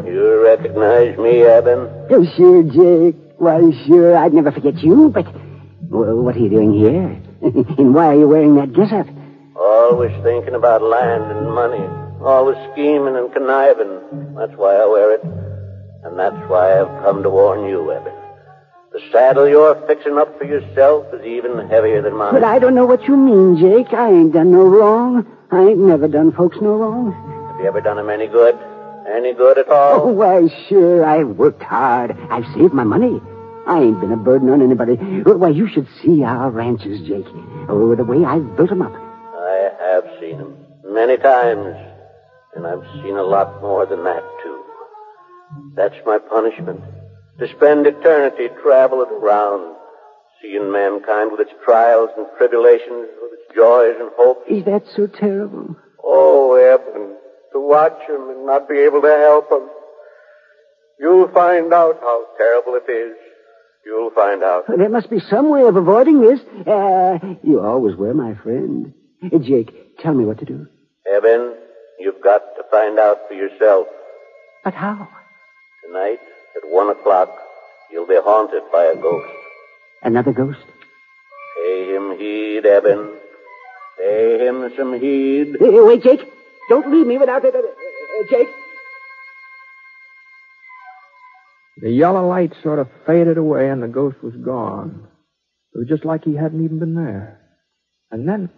You 0.06 0.44
recognize 0.44 1.18
me, 1.18 1.44
Eben? 1.44 1.88
Oh, 2.10 2.26
sure, 2.36 2.64
Jake. 2.64 3.16
Why, 3.38 3.62
sure, 3.86 4.18
I'd 4.18 4.34
never 4.34 4.52
forget 4.52 4.78
you, 4.80 5.10
but 5.14 5.26
well, 5.90 6.16
what 6.16 6.36
are 6.36 6.40
you 6.40 6.50
doing 6.50 6.74
here? 6.74 7.22
and 7.78 7.94
why 7.94 8.08
are 8.08 8.16
you 8.18 8.28
wearing 8.28 8.56
that 8.56 8.74
getup? 8.74 9.08
Always 9.56 10.12
thinking 10.24 10.56
about 10.56 10.82
land 10.82 11.32
and 11.32 11.54
money. 11.54 11.86
Always 12.22 12.58
scheming 12.74 13.16
and 13.16 13.32
conniving. 13.32 14.36
That's 14.36 14.54
why 14.58 14.76
I 14.76 14.86
wear 14.86 15.14
it. 15.14 15.24
And 16.04 16.18
that's 16.18 16.50
why 16.50 16.82
I've 16.82 17.04
come 17.04 17.22
to 17.24 17.30
warn 17.30 17.70
you, 17.70 17.92
Eben. 17.92 18.17
The 18.94 19.01
saddle 19.12 19.48
you're 19.48 19.75
fixing 19.88 20.17
up 20.17 20.38
for 20.38 20.46
yourself 20.46 21.13
is 21.13 21.25
even 21.25 21.67
heavier 21.67 22.01
than 22.01 22.15
mine. 22.15 22.34
But 22.34 22.44
I 22.44 22.58
don't 22.58 22.74
know 22.74 22.86
what 22.86 23.03
you 23.03 23.15
mean, 23.17 23.58
Jake. 23.58 23.94
I 23.94 24.10
ain't 24.10 24.34
done 24.34 24.51
no 24.51 24.63
wrong. 24.63 25.25
I 25.51 25.62
ain't 25.62 25.79
never 25.79 26.08
done 26.08 26.32
folks 26.32 26.58
no 26.62 26.75
wrong. 26.75 27.12
Have 27.51 27.60
you 27.62 27.67
ever 27.67 27.82
done 27.82 28.00
him 28.00 28.10
any 28.10 28.27
good? 28.27 28.58
Any 29.08 29.34
good 29.34 29.58
at 29.58 29.67
all? 29.70 30.01
Oh, 30.01 30.08
why, 30.08 30.48
sure. 30.67 31.06
I've 31.06 31.27
worked 31.38 31.62
hard. 31.63 32.15
I've 32.29 32.46
saved 32.56 32.74
my 32.74 32.84
money. 32.84 33.22
I 33.67 33.82
ain't 33.82 34.00
been 34.00 34.12
a 34.13 34.17
burden 34.17 34.50
on 34.50 34.62
anybody. 34.62 34.96
Why, 34.96 35.50
you 35.50 35.67
should 35.67 35.88
see 36.01 36.24
our 36.24 36.50
ranches, 36.50 37.01
Jake. 37.08 37.25
Oh, 37.70 37.94
the 37.96 38.06
way 38.06 38.24
I've 38.24 38.56
built 38.56 38.72
'em 38.72 38.82
up. 38.82 38.94
I 38.94 39.70
have 39.79 40.06
seen 40.20 40.38
him 40.38 40.56
many 40.86 41.17
times, 41.17 41.75
and 42.56 42.65
I've 42.65 42.84
seen 43.03 43.17
a 43.17 43.24
lot 43.24 43.62
more 43.62 43.86
than 43.86 44.03
that, 44.06 44.24
too. 44.44 44.63
That's 45.75 45.96
my 46.06 46.17
punishment. 46.17 46.82
To 47.39 47.48
spend 47.56 47.86
eternity 47.86 48.50
traveling 48.63 49.10
around, 49.12 49.75
seeing 50.41 50.72
mankind 50.72 51.32
with 51.32 51.41
its 51.41 51.51
trials 51.63 52.10
and 52.17 52.25
tribulations, 52.38 53.08
with 53.22 53.32
its 53.34 53.56
joys 53.56 53.96
and 54.00 54.10
hopes. 54.17 54.41
Is 54.50 54.65
that 54.65 54.84
so 54.96 55.06
terrible? 55.08 55.75
Oh, 56.03 56.56
Eben, 56.56 57.15
to 57.53 57.60
watch 57.60 58.00
him 58.10 58.29
and 58.29 58.46
not 58.46 58.67
be 58.67 58.79
able 58.79 59.01
to 59.01 59.08
help 59.10 59.51
him. 59.51 59.70
You'll 61.00 61.27
find 61.32 61.72
out 61.74 61.98
how 62.01 62.25
terrible 62.38 62.74
it 62.75 62.91
is. 62.91 63.15
You'll 63.86 64.10
find 64.12 64.44
out. 64.44 64.63
There 64.67 64.89
must 64.89 65.10
be 65.10 65.20
some 65.29 65.50
way 65.50 65.62
of 65.62 65.75
avoiding 65.75 66.20
this. 66.22 66.39
Uh, 66.65 67.20
you 67.44 67.62
always 67.62 67.96
were 67.96 68.13
my 68.13 68.34
friend. 68.41 68.94
Uh, 69.24 69.38
Jake, 69.38 69.98
tell 70.00 70.13
me 70.13 70.25
what 70.25 70.39
to 70.39 70.46
do. 70.46 70.67
Eben, 71.10 71.53
you've 72.00 72.22
got 72.22 72.41
to 72.58 72.63
find 72.72 72.98
out 73.00 73.20
for 73.27 73.36
yourself. 73.36 73.88
But 74.63 74.74
how? 74.74 75.08
Tonight, 75.86 76.20
at 76.20 76.37
one 76.70 76.90
o'clock, 76.90 77.38
you'll 77.92 78.08
be 78.08 78.20
haunted 78.22 78.64
by 78.72 78.86
a 78.86 78.96
ghost. 78.96 79.32
Another 80.04 80.32
ghost? 80.32 80.60
Pay 81.56 81.96
him 81.96 82.18
heed, 82.18 82.66
Eben. 82.66 83.18
Pay 83.98 84.46
him 84.46 84.72
some 84.78 85.00
heed. 85.00 85.56
Wait, 85.60 86.04
Jake. 86.04 86.22
Don't 86.70 86.92
leave 86.92 87.08
me 87.08 87.18
without 87.18 87.46
it. 87.46 87.56
Uh, 87.56 87.62
Jake. 88.30 88.48
The 91.80 91.92
yellow 91.92 92.28
light 92.28 92.54
sort 92.64 92.80
of 92.80 92.90
faded 93.06 93.38
away 93.38 93.70
and 93.70 93.82
the 93.82 93.88
ghost 93.88 94.22
was 94.24 94.34
gone. 94.36 95.08
It 95.74 95.78
was 95.80 95.88
just 95.88 96.06
like 96.06 96.24
he 96.24 96.36
hadn't 96.36 96.64
even 96.64 96.80
been 96.80 96.96
there. 96.96 97.40
And 98.10 98.28
then, 98.28 98.50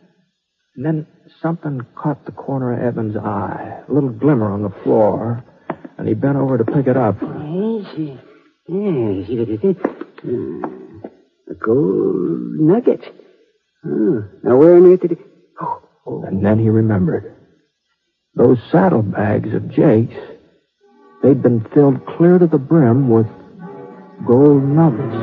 and 0.76 0.86
then 0.86 1.08
something 1.42 1.82
caught 1.96 2.26
the 2.26 2.32
corner 2.32 2.74
of 2.74 2.80
Eben's 2.82 3.18
eye, 3.18 3.82
a 3.88 3.92
little 3.92 4.10
glimmer 4.10 4.50
on 4.52 4.64
the 4.64 4.74
floor, 4.84 5.44
and 5.98 6.08
he 6.08 6.14
bent 6.14 6.38
over 6.38 6.58
to 6.58 6.64
pick 6.64 6.88
it 6.88 6.96
up. 6.96 7.22
Yes, 7.80 7.96
yes. 7.98 8.20
Uh, 8.68 8.74
a 11.50 11.54
gold 11.56 12.60
nugget. 12.60 13.04
Oh, 13.86 14.26
now 14.44 14.58
where 14.58 14.76
on 14.76 14.92
earth 14.92 15.00
did 15.00 15.14
it... 15.14 15.20
Oh, 15.62 15.82
oh. 16.06 16.24
And 16.24 16.46
then 16.46 16.60
he 16.60 16.68
remembered. 16.68 17.38
Those 18.36 18.58
saddlebags 18.70 19.54
of 19.54 19.72
Jake's, 19.72 20.14
they'd 21.24 21.42
been 21.42 21.66
filled 21.74 22.06
clear 22.06 22.38
to 22.38 22.48
the 22.48 22.58
brim 22.58 23.10
with 23.10 23.28
gold 24.28 24.64
nuggets. 24.64 25.16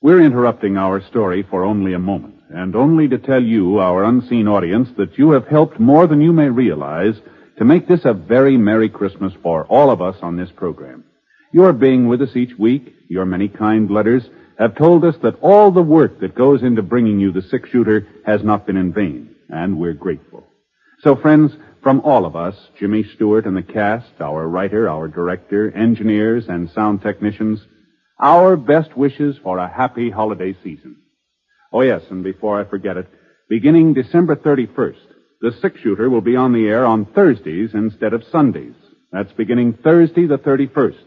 We're 0.00 0.22
interrupting 0.22 0.76
our 0.76 1.00
story 1.10 1.44
for 1.48 1.64
only 1.64 1.92
a 1.92 2.00
moment, 2.00 2.41
and 2.54 2.76
only 2.76 3.08
to 3.08 3.18
tell 3.18 3.42
you, 3.42 3.78
our 3.78 4.04
unseen 4.04 4.46
audience, 4.46 4.88
that 4.98 5.16
you 5.18 5.30
have 5.30 5.46
helped 5.46 5.80
more 5.80 6.06
than 6.06 6.20
you 6.20 6.32
may 6.32 6.48
realize 6.48 7.14
to 7.58 7.64
make 7.64 7.88
this 7.88 8.04
a 8.04 8.12
very 8.12 8.56
Merry 8.56 8.88
Christmas 8.88 9.32
for 9.42 9.64
all 9.66 9.90
of 9.90 10.02
us 10.02 10.16
on 10.22 10.36
this 10.36 10.50
program. 10.50 11.04
Your 11.52 11.72
being 11.72 12.08
with 12.08 12.22
us 12.22 12.34
each 12.34 12.58
week, 12.58 12.94
your 13.08 13.24
many 13.24 13.48
kind 13.48 13.90
letters, 13.90 14.24
have 14.58 14.76
told 14.76 15.04
us 15.04 15.14
that 15.22 15.38
all 15.40 15.70
the 15.70 15.82
work 15.82 16.20
that 16.20 16.34
goes 16.34 16.62
into 16.62 16.82
bringing 16.82 17.20
you 17.20 17.32
the 17.32 17.42
six 17.42 17.68
shooter 17.70 18.06
has 18.24 18.42
not 18.42 18.66
been 18.66 18.76
in 18.76 18.92
vain, 18.92 19.34
and 19.48 19.78
we're 19.78 19.92
grateful. 19.92 20.46
So, 21.00 21.16
friends, 21.16 21.52
from 21.82 22.00
all 22.00 22.24
of 22.24 22.36
us, 22.36 22.54
Jimmy 22.78 23.04
Stewart 23.14 23.44
and 23.44 23.56
the 23.56 23.62
cast, 23.62 24.20
our 24.20 24.46
writer, 24.46 24.88
our 24.88 25.08
director, 25.08 25.70
engineers, 25.76 26.46
and 26.48 26.70
sound 26.70 27.02
technicians, 27.02 27.60
our 28.20 28.56
best 28.56 28.96
wishes 28.96 29.36
for 29.42 29.58
a 29.58 29.68
happy 29.68 30.10
holiday 30.10 30.56
season. 30.62 31.01
Oh 31.72 31.80
yes, 31.80 32.02
and 32.10 32.22
before 32.22 32.60
I 32.60 32.68
forget 32.68 32.96
it, 32.96 33.08
beginning 33.48 33.94
December 33.94 34.36
31st, 34.36 34.96
the 35.40 35.52
six 35.60 35.80
shooter 35.80 36.08
will 36.10 36.20
be 36.20 36.36
on 36.36 36.52
the 36.52 36.66
air 36.68 36.84
on 36.84 37.06
Thursdays 37.06 37.70
instead 37.74 38.12
of 38.12 38.24
Sundays. 38.30 38.74
That's 39.10 39.32
beginning 39.32 39.78
Thursday 39.82 40.26
the 40.26 40.38
31st. 40.38 41.04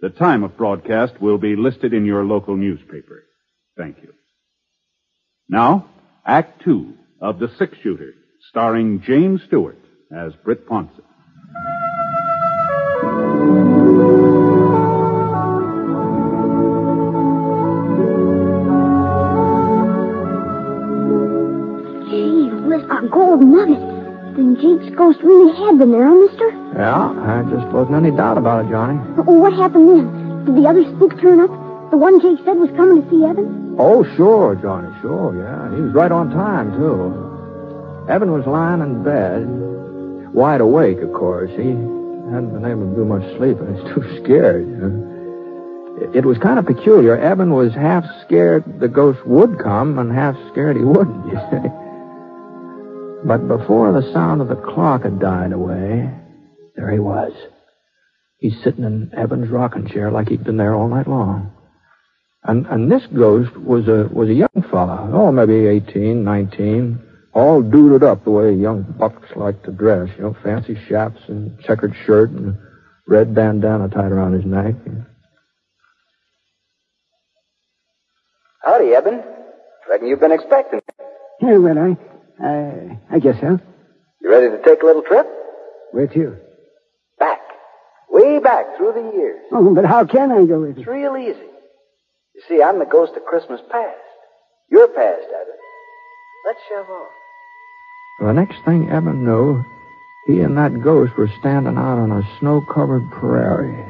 The 0.00 0.10
time 0.10 0.44
of 0.44 0.56
broadcast 0.56 1.20
will 1.20 1.38
be 1.38 1.56
listed 1.56 1.92
in 1.92 2.04
your 2.04 2.24
local 2.24 2.56
newspaper. 2.56 3.24
Thank 3.76 3.98
you. 4.02 4.12
Now, 5.48 5.90
Act 6.26 6.62
Two 6.62 6.94
of 7.20 7.38
The 7.38 7.50
Six 7.58 7.76
Shooter, 7.82 8.12
starring 8.48 9.02
James 9.02 9.42
Stewart 9.46 9.78
as 10.14 10.32
Britt 10.44 10.68
Ponset. 10.68 11.04
Nugget. 23.38 23.78
Then 24.36 24.56
Jake's 24.56 24.94
ghost 24.96 25.18
really 25.22 25.54
had 25.56 25.78
been 25.78 25.92
there, 25.92 26.06
huh, 26.06 26.14
mister? 26.14 26.48
Yeah, 26.74 27.10
I 27.14 27.42
just 27.50 27.66
wasn't 27.72 27.96
any 27.96 28.10
doubt 28.16 28.38
about 28.38 28.64
it, 28.66 28.70
Johnny. 28.70 28.98
Oh, 29.26 29.38
what 29.38 29.52
happened 29.52 29.88
then? 29.90 30.44
Did 30.46 30.56
the 30.56 30.68
other 30.68 30.82
spook 30.96 31.20
turn 31.20 31.40
up? 31.40 31.50
The 31.90 31.96
one 31.96 32.20
Jake 32.20 32.38
said 32.44 32.56
was 32.56 32.70
coming 32.76 33.02
to 33.02 33.10
see 33.10 33.24
Eben? 33.24 33.74
Oh, 33.78 34.04
sure, 34.16 34.54
Johnny, 34.56 34.88
sure, 35.00 35.34
yeah. 35.36 35.74
He 35.74 35.82
was 35.82 35.92
right 35.92 36.12
on 36.12 36.30
time, 36.30 36.72
too. 36.78 38.06
Eben 38.08 38.30
was 38.32 38.46
lying 38.46 38.80
in 38.80 39.02
bed, 39.02 39.46
wide 40.32 40.60
awake, 40.60 40.98
of 40.98 41.12
course. 41.12 41.50
He 41.50 41.74
hadn't 42.30 42.52
been 42.54 42.64
able 42.64 42.88
to 42.90 42.94
do 42.96 43.04
much 43.04 43.22
sleeping. 43.36 43.74
He's 43.74 43.84
too 43.94 44.22
scared. 44.22 44.66
you 44.66 44.76
know. 44.76 46.10
It 46.14 46.24
was 46.24 46.38
kind 46.38 46.58
of 46.58 46.64
peculiar. 46.66 47.18
Eben 47.18 47.50
was 47.52 47.74
half 47.74 48.04
scared 48.24 48.64
the 48.80 48.88
ghost 48.88 49.26
would 49.26 49.58
come 49.58 49.98
and 49.98 50.10
half 50.12 50.34
scared 50.52 50.76
he 50.76 50.82
wouldn't, 50.82 51.26
you 51.26 51.38
see. 51.50 51.68
But 53.24 53.46
before 53.46 53.92
the 53.92 54.12
sound 54.12 54.40
of 54.40 54.48
the 54.48 54.56
clock 54.56 55.02
had 55.02 55.20
died 55.20 55.52
away, 55.52 56.10
there 56.74 56.90
he 56.90 56.98
was. 56.98 57.32
He's 58.38 58.62
sitting 58.64 58.84
in 58.84 59.12
Eben's 59.16 59.50
rocking 59.50 59.86
chair 59.88 60.10
like 60.10 60.28
he'd 60.28 60.44
been 60.44 60.56
there 60.56 60.74
all 60.74 60.88
night 60.88 61.06
long. 61.06 61.52
And 62.42 62.66
and 62.66 62.90
this 62.90 63.06
ghost 63.14 63.54
was 63.56 63.86
a 63.88 64.08
was 64.10 64.30
a 64.30 64.34
young 64.34 64.64
fella, 64.70 65.10
oh 65.12 65.30
maybe 65.30 65.66
eighteen, 65.66 66.24
nineteen, 66.24 66.98
all 67.34 67.60
duded 67.60 68.02
up 68.02 68.24
the 68.24 68.30
way 68.30 68.54
young 68.54 68.82
bucks 68.98 69.28
like 69.36 69.62
to 69.64 69.70
dress, 69.70 70.08
you 70.16 70.22
know, 70.22 70.36
fancy 70.42 70.78
chaps 70.88 71.20
and 71.28 71.60
checkered 71.60 71.94
shirt 72.06 72.30
and 72.30 72.56
red 73.06 73.34
bandana 73.34 73.88
tied 73.88 74.10
around 74.10 74.32
his 74.32 74.46
neck. 74.46 74.74
Howdy, 78.64 78.94
Eben. 78.94 79.22
Reckon 79.88 80.08
you've 80.08 80.20
been 80.20 80.32
expecting. 80.32 80.80
Me. 81.42 81.48
Yeah, 81.50 81.58
well, 81.58 81.78
I, 81.78 81.96
I, 82.42 82.98
I 83.10 83.18
guess 83.18 83.40
so. 83.40 83.58
You 84.20 84.30
ready 84.30 84.48
to 84.48 84.62
take 84.62 84.82
a 84.82 84.86
little 84.86 85.02
trip? 85.02 85.26
Where 85.92 86.06
to? 86.06 86.36
Back. 87.18 87.40
Way 88.10 88.38
back 88.38 88.76
through 88.76 88.92
the 88.92 89.16
years. 89.16 89.40
Oh, 89.52 89.74
but 89.74 89.84
how 89.84 90.04
can 90.04 90.32
I 90.32 90.44
go 90.44 90.60
with 90.60 90.78
It's 90.78 90.86
real 90.86 91.16
easy. 91.16 91.38
You 92.34 92.42
see, 92.48 92.62
I'm 92.62 92.78
the 92.78 92.86
ghost 92.86 93.12
of 93.16 93.24
Christmas 93.24 93.60
past. 93.70 93.96
You're 94.70 94.88
past, 94.88 95.26
Eben. 95.26 95.54
Let's 96.46 96.60
shove 96.68 96.88
off. 96.88 97.08
The 98.20 98.32
next 98.32 98.64
thing 98.64 98.90
Eben 98.90 99.24
knew, 99.24 99.64
he 100.26 100.40
and 100.40 100.56
that 100.56 100.82
ghost 100.82 101.16
were 101.16 101.30
standing 101.40 101.76
out 101.76 101.98
on 101.98 102.12
a 102.12 102.38
snow-covered 102.38 103.10
prairie. 103.10 103.84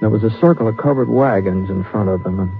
There 0.00 0.10
was 0.10 0.22
a 0.22 0.40
circle 0.40 0.68
of 0.68 0.76
covered 0.76 1.08
wagons 1.08 1.68
in 1.70 1.84
front 1.84 2.08
of 2.08 2.22
them, 2.22 2.40
and 2.40 2.52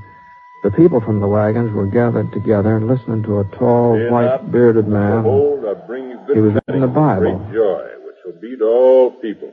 The 0.65 0.71
people 0.73 1.01
from 1.01 1.21
the 1.21 1.29
wagons 1.29 1.73
were 1.73 1.87
gathered 1.87 2.33
together 2.33 2.77
and 2.77 2.89
listening 2.89 3.23
to 3.25 3.41
a 3.41 3.45
tall, 3.57 3.95
Fear 3.95 4.11
white 4.11 4.25
not, 4.25 4.53
bearded 4.53 4.89
man. 4.89 5.23
Behold, 5.23 5.65
I 5.65 5.75
bring 5.87 6.11
you 6.11 6.19
good 6.27 6.37
He 6.37 6.43
was 6.43 6.59
reading 6.67 6.83
the 6.83 6.89
Bible. 6.89 7.39
Great 7.39 7.55
joy, 7.55 7.85
which 8.05 8.17
shall 8.25 8.41
be 8.41 8.57
to 8.57 8.65
all 8.65 9.11
people. 9.13 9.53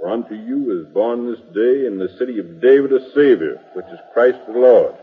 For 0.00 0.10
unto 0.10 0.34
you 0.34 0.80
is 0.80 0.92
born 0.94 1.30
this 1.30 1.40
day 1.54 1.86
in 1.86 1.98
the 1.98 2.08
city 2.18 2.38
of 2.38 2.60
David 2.60 2.92
a 2.92 3.00
Savior, 3.14 3.60
which 3.74 3.86
is 3.86 3.98
Christ 4.14 4.38
the 4.46 4.58
Lord. 4.58 4.94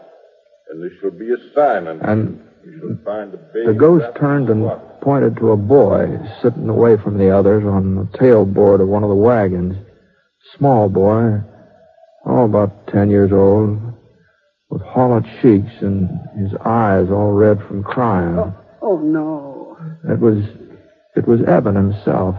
And 0.71 0.83
this 0.83 0.91
shall 0.99 1.11
be 1.11 1.31
a 1.31 1.37
sign 1.53 1.87
unto 1.87 2.03
And 2.03 2.43
you. 2.63 2.71
You 2.71 2.79
shall 2.79 3.05
find 3.05 3.31
the 3.31 3.37
baby. 3.37 3.67
the 3.67 3.73
ghost 3.73 4.05
turned 4.19 4.49
and 4.49 4.63
cloth. 4.63 5.01
pointed 5.01 5.37
to 5.37 5.51
a 5.51 5.57
boy 5.57 6.17
sitting 6.41 6.69
away 6.69 6.97
from 6.97 7.17
the 7.17 7.29
others 7.35 7.63
on 7.65 7.95
the 7.95 8.17
tailboard 8.17 8.81
of 8.81 8.87
one 8.87 9.03
of 9.03 9.09
the 9.09 9.15
wagons. 9.15 9.75
Small 10.57 10.89
boy, 10.89 11.41
oh, 12.25 12.43
about 12.45 12.87
ten 12.87 13.09
years 13.09 13.31
old, 13.31 13.79
with 14.71 14.81
hollow 14.83 15.21
cheeks 15.41 15.71
and 15.81 16.09
his 16.39 16.53
eyes 16.65 17.09
all 17.11 17.33
red 17.33 17.59
from 17.67 17.83
crying. 17.83 18.37
Oh, 18.37 18.55
oh 18.81 18.97
no. 18.99 19.77
It 20.09 20.19
was, 20.19 20.43
it 21.15 21.27
was 21.27 21.41
Eben 21.41 21.75
himself. 21.75 22.35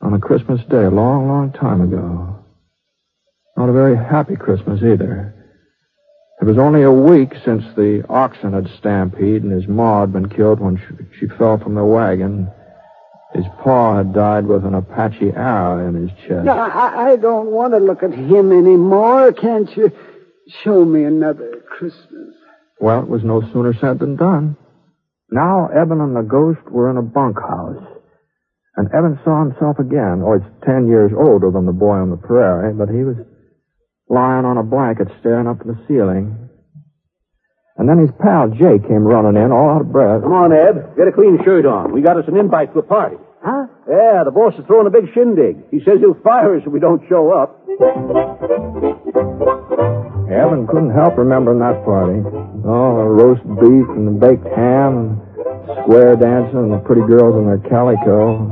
On 0.00 0.14
a 0.14 0.20
Christmas 0.20 0.60
day, 0.70 0.84
a 0.84 0.90
long, 0.90 1.26
long 1.26 1.52
time 1.52 1.80
ago. 1.80 2.44
Not 3.56 3.68
a 3.68 3.72
very 3.72 3.96
happy 3.96 4.36
Christmas 4.36 4.80
either. 4.80 5.34
It 6.40 6.44
was 6.44 6.56
only 6.56 6.82
a 6.82 6.92
week 6.92 7.32
since 7.44 7.64
the 7.74 8.04
oxen 8.08 8.52
had 8.52 8.70
stampeded 8.78 9.42
and 9.42 9.50
his 9.50 9.66
ma 9.66 10.02
had 10.02 10.12
been 10.12 10.28
killed 10.28 10.60
when 10.60 10.76
she, 10.76 11.18
she 11.18 11.26
fell 11.36 11.58
from 11.58 11.74
the 11.74 11.84
wagon. 11.84 12.48
His 13.34 13.44
paw 13.60 13.96
had 13.96 14.14
died 14.14 14.46
with 14.46 14.64
an 14.64 14.74
Apache 14.74 15.32
arrow 15.32 15.88
in 15.88 15.94
his 15.94 16.10
chest. 16.20 16.44
No, 16.44 16.52
I, 16.52 17.10
I 17.10 17.16
don't 17.16 17.50
want 17.50 17.72
to 17.72 17.80
look 17.80 18.04
at 18.04 18.14
him 18.14 18.52
anymore. 18.52 19.32
Can't 19.32 19.76
you 19.76 19.92
show 20.64 20.84
me 20.84 21.04
another 21.04 21.62
Christmas? 21.68 22.34
Well, 22.80 23.02
it 23.02 23.08
was 23.08 23.22
no 23.24 23.42
sooner 23.52 23.74
said 23.80 23.98
than 23.98 24.16
done. 24.16 24.56
Now 25.30 25.68
Eben 25.68 26.00
and 26.00 26.16
the 26.16 26.22
ghost 26.22 26.64
were 26.70 26.90
in 26.90 26.96
a 26.96 27.02
bunkhouse. 27.02 27.84
And 28.76 28.88
Eben 28.94 29.18
saw 29.24 29.42
himself 29.44 29.78
again. 29.78 30.22
Oh, 30.24 30.38
he's 30.38 30.48
ten 30.64 30.86
years 30.86 31.12
older 31.12 31.50
than 31.50 31.66
the 31.66 31.72
boy 31.72 31.98
on 31.98 32.10
the 32.10 32.16
prairie, 32.16 32.72
but 32.72 32.88
he 32.88 33.02
was 33.02 33.16
lying 34.08 34.46
on 34.46 34.56
a 34.56 34.62
blanket 34.62 35.08
staring 35.20 35.46
up 35.46 35.60
at 35.60 35.66
the 35.66 35.78
ceiling. 35.88 36.48
And 37.76 37.88
then 37.88 37.98
his 37.98 38.10
pal 38.18 38.48
Jake 38.48 38.88
came 38.88 39.06
running 39.06 39.40
in, 39.40 39.52
all 39.52 39.70
out 39.70 39.82
of 39.82 39.92
breath. 39.92 40.22
Come 40.22 40.32
on, 40.32 40.52
Eb. 40.52 40.96
Get 40.96 41.06
a 41.06 41.12
clean 41.12 41.38
shirt 41.44 41.66
on. 41.66 41.92
We 41.92 42.02
got 42.02 42.16
us 42.16 42.24
an 42.26 42.36
invite 42.36 42.72
to 42.72 42.80
a 42.80 42.82
party. 42.82 43.16
Huh? 43.42 43.66
Yeah, 43.86 44.24
the 44.24 44.32
boss 44.32 44.54
is 44.58 44.66
throwing 44.66 44.86
a 44.86 44.90
big 44.90 45.14
shindig. 45.14 45.70
He 45.70 45.78
says 45.84 45.98
he'll 46.00 46.18
fire 46.22 46.56
us 46.56 46.62
if 46.66 46.72
we 46.72 46.80
don't 46.80 47.02
show 47.08 47.30
up. 47.30 47.62
Eben 50.28 50.66
couldn't 50.66 50.92
help 50.92 51.16
remembering 51.16 51.58
that 51.60 51.84
party. 51.84 52.20
Oh, 52.68 53.00
the 53.00 53.08
roast 53.08 53.42
beef 53.56 53.88
and 53.96 54.06
the 54.06 54.12
baked 54.12 54.44
ham 54.52 55.16
and 55.16 55.82
square 55.82 56.16
dancing 56.16 56.68
and 56.68 56.72
the 56.72 56.84
pretty 56.84 57.00
girls 57.08 57.36
in 57.40 57.46
their 57.48 57.64
calico. 57.70 58.44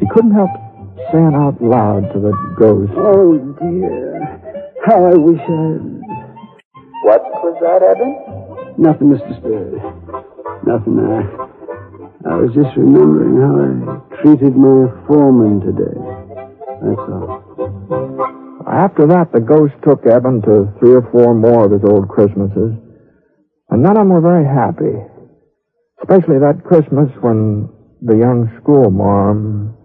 He 0.00 0.06
couldn't 0.10 0.34
help 0.34 0.50
saying 1.12 1.34
out 1.34 1.62
loud 1.62 2.10
to 2.12 2.18
the 2.18 2.34
ghost. 2.58 2.90
Oh, 2.96 3.38
dear. 3.62 4.18
How 4.84 5.04
I 5.06 5.14
wish 5.14 5.40
I... 5.40 5.78
What 7.06 7.22
was 7.42 7.56
that, 7.62 7.86
Eben? 7.86 8.18
Nothing, 8.78 9.14
Mr. 9.14 9.30
Spade. 9.38 9.78
Nothing. 10.66 10.98
I, 10.98 12.30
I 12.30 12.36
was 12.36 12.50
just 12.54 12.76
remembering 12.76 13.38
how 13.38 13.54
I 13.62 14.22
treated 14.22 14.56
my 14.56 14.90
foreman 15.06 15.60
today. 15.60 15.98
That's 16.82 17.06
all. 17.10 18.29
After 18.70 19.06
that, 19.08 19.32
the 19.32 19.40
ghost 19.40 19.74
took 19.82 20.06
Eben 20.06 20.42
to 20.42 20.70
three 20.78 20.94
or 20.94 21.02
four 21.10 21.34
more 21.34 21.66
of 21.66 21.72
his 21.72 21.82
old 21.82 22.08
Christmases. 22.08 22.78
And 23.70 23.82
none 23.82 23.98
of 23.98 24.06
them 24.06 24.10
were 24.10 24.20
very 24.20 24.46
happy. 24.46 24.94
Especially 25.98 26.38
that 26.38 26.62
Christmas 26.64 27.10
when 27.20 27.68
the 28.00 28.16
young 28.16 28.46
schoolmarm, 28.62 29.76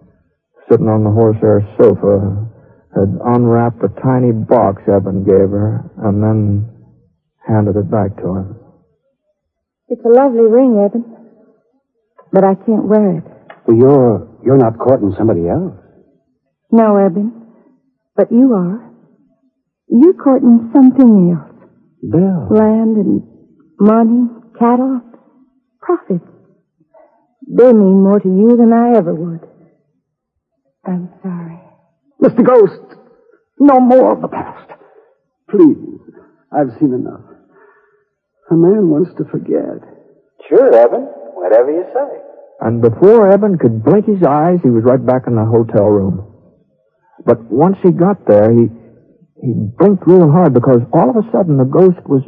sitting 0.70 0.86
on 0.88 1.02
the 1.02 1.10
horsehair 1.10 1.66
sofa, 1.78 2.46
had 2.94 3.10
unwrapped 3.26 3.82
a 3.82 3.90
tiny 4.00 4.32
box 4.32 4.82
Eben 4.86 5.24
gave 5.24 5.50
her 5.50 5.90
and 6.06 6.22
then 6.22 6.70
handed 7.46 7.76
it 7.76 7.90
back 7.90 8.16
to 8.16 8.28
him. 8.38 8.56
It's 9.88 10.04
a 10.04 10.08
lovely 10.08 10.46
ring, 10.46 10.78
Eben. 10.78 11.04
But 12.32 12.44
I 12.44 12.54
can't 12.54 12.86
wear 12.86 13.18
it. 13.18 13.24
Well, 13.66 13.76
you're 13.76 14.38
you're 14.44 14.56
not 14.56 14.78
courting 14.78 15.12
somebody 15.18 15.48
else. 15.48 15.74
No, 16.70 16.96
Eben. 16.96 17.45
But 18.16 18.32
you 18.32 18.54
are. 18.54 18.90
You're 19.88 20.14
courting 20.14 20.70
something 20.72 21.36
else. 21.36 21.70
Bill. 22.10 22.48
Land 22.50 22.96
and 22.96 23.22
money, 23.78 24.28
cattle, 24.58 25.00
profits. 25.80 26.24
They 27.48 27.72
mean 27.72 28.02
more 28.02 28.18
to 28.18 28.28
you 28.28 28.56
than 28.56 28.72
I 28.72 28.96
ever 28.96 29.14
would. 29.14 29.40
I'm 30.84 31.10
sorry. 31.22 31.60
Mr. 32.22 32.44
Ghost, 32.44 32.98
no 33.60 33.80
more 33.80 34.12
of 34.12 34.22
the 34.22 34.28
past. 34.28 34.70
Please, 35.50 35.76
I've 36.52 36.78
seen 36.80 36.92
enough. 36.94 37.24
A 38.50 38.54
man 38.54 38.88
wants 38.88 39.10
to 39.18 39.24
forget. 39.30 39.82
Sure, 40.48 40.74
Eben. 40.74 41.02
Whatever 41.34 41.70
you 41.70 41.84
say. 41.92 42.20
And 42.60 42.80
before 42.80 43.30
Eben 43.30 43.58
could 43.58 43.84
blink 43.84 44.06
his 44.06 44.22
eyes, 44.22 44.58
he 44.62 44.70
was 44.70 44.84
right 44.84 45.04
back 45.04 45.26
in 45.26 45.34
the 45.34 45.44
hotel 45.44 45.84
room. 45.86 46.25
But 47.26 47.42
once 47.50 47.76
he 47.82 47.90
got 47.90 48.24
there, 48.26 48.54
he 48.54 48.70
he 49.42 49.52
blinked 49.52 50.06
real 50.06 50.30
hard 50.30 50.54
because 50.54 50.80
all 50.94 51.10
of 51.10 51.16
a 51.16 51.26
sudden 51.30 51.58
the 51.58 51.68
ghost 51.68 52.00
was 52.08 52.22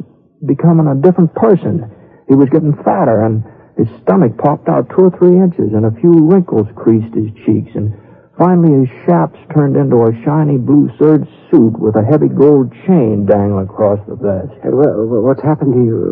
becoming 0.45 0.87
a 0.87 1.01
different 1.01 1.33
person. 1.33 1.89
He 2.27 2.35
was 2.35 2.49
getting 2.53 2.77
fatter 2.85 3.25
and 3.25 3.41
his 3.79 3.89
stomach 4.03 4.37
popped 4.37 4.69
out 4.69 4.91
two 4.93 5.09
or 5.09 5.13
three 5.17 5.39
inches 5.39 5.73
and 5.73 5.87
a 5.87 5.97
few 5.99 6.13
wrinkles 6.29 6.67
creased 6.75 7.09
his 7.15 7.33
cheeks 7.47 7.71
and 7.73 7.95
finally 8.37 8.85
his 8.85 8.91
chaps 9.07 9.39
turned 9.55 9.75
into 9.75 10.05
a 10.05 10.13
shiny 10.21 10.61
blue 10.61 10.91
serge 10.99 11.25
suit 11.49 11.73
with 11.79 11.95
a 11.97 12.05
heavy 12.05 12.29
gold 12.29 12.69
chain 12.85 13.25
dangling 13.25 13.65
across 13.65 13.99
the 14.05 14.15
vest. 14.15 14.53
Hey, 14.61 14.69
well, 14.69 15.09
well, 15.09 15.25
what's 15.25 15.41
happened 15.41 15.73
to 15.73 15.81
you? 15.81 16.03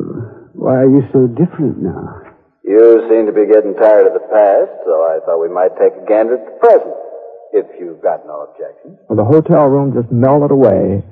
Why 0.58 0.82
are 0.82 0.89
you 0.89 1.06
so 1.13 1.28
different 1.28 1.78
now? 1.78 2.26
You 2.65 3.06
seem 3.08 3.28
to 3.28 3.36
be 3.36 3.45
getting 3.45 3.78
tired 3.78 4.08
of 4.08 4.13
the 4.17 4.28
past, 4.28 4.73
so 4.84 4.91
I 5.08 5.21
thought 5.23 5.39
we 5.39 5.47
might 5.47 5.78
take 5.78 5.93
a 5.93 6.04
gander 6.10 6.36
at 6.36 6.43
the 6.43 6.58
present. 6.60 7.07
If 7.54 7.66
you've 7.80 8.02
got 8.02 8.26
no 8.26 8.48
objection. 8.52 8.98
Well, 9.10 9.18
the 9.18 9.26
hotel 9.26 9.68
room 9.68 9.94
just 9.94 10.12
melted 10.12 10.52
away, 10.52 11.04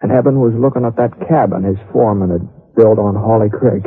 and 0.00 0.12
Eben 0.12 0.40
was 0.40 0.54
looking 0.54 0.84
at 0.84 0.96
that 0.96 1.28
cabin 1.28 1.64
his 1.64 1.78
foreman 1.92 2.30
had 2.30 2.46
built 2.76 2.98
on 2.98 3.14
Holly 3.14 3.50
Creek. 3.50 3.84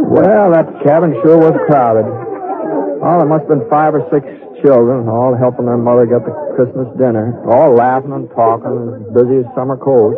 Well, 0.00 0.52
that 0.52 0.84
cabin 0.84 1.12
sure 1.22 1.38
was 1.38 1.58
crowded. 1.66 2.06
Oh, 2.06 3.18
there 3.18 3.28
must 3.28 3.44
have 3.44 3.58
been 3.58 3.68
five 3.68 3.94
or 3.94 4.06
six 4.08 4.24
children, 4.64 5.08
all 5.08 5.36
helping 5.36 5.66
their 5.66 5.76
mother 5.76 6.06
get 6.06 6.24
the 6.24 6.32
Christmas 6.56 6.88
dinner, 6.96 7.36
all 7.50 7.74
laughing 7.74 8.12
and 8.12 8.30
talking, 8.30 8.72
as 8.72 9.12
busy 9.12 9.44
as 9.44 9.54
summer 9.54 9.76
coast. 9.76 10.16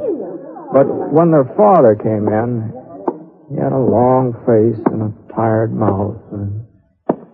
But 0.72 0.86
when 1.10 1.30
their 1.32 1.50
father 1.56 1.96
came 1.96 2.28
in, 2.30 2.70
he 3.50 3.56
had 3.58 3.72
a 3.72 3.78
long 3.78 4.34
face 4.46 4.78
and 4.92 5.10
a 5.10 5.34
tired 5.34 5.74
mouth, 5.74 6.20
and 6.30 6.66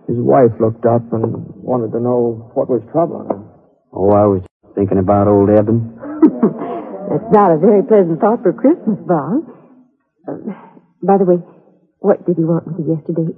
his 0.07 0.17
wife 0.17 0.57
looked 0.59 0.85
up 0.85 1.05
and 1.13 1.52
wanted 1.63 1.91
to 1.95 1.99
know 2.03 2.51
what 2.53 2.69
was 2.69 2.83
troubling 2.91 3.27
him. 3.31 3.47
Oh, 3.95 4.11
I 4.11 4.25
was 4.27 4.43
thinking 4.75 4.97
about 4.99 5.27
old 5.27 5.49
Eben. 5.49 5.95
That's 7.09 7.29
not 7.31 7.51
a 7.51 7.57
very 7.57 7.83
pleasant 7.83 8.19
thought 8.19 8.43
for 8.43 8.53
Christmas, 8.53 8.99
Bob. 9.07 9.47
Uh, 10.27 10.51
by 11.03 11.17
the 11.17 11.25
way, 11.25 11.39
what 11.99 12.25
did 12.25 12.37
he 12.37 12.43
want 12.43 12.67
with 12.67 12.79
you 12.83 12.95
yesterday? 12.95 13.31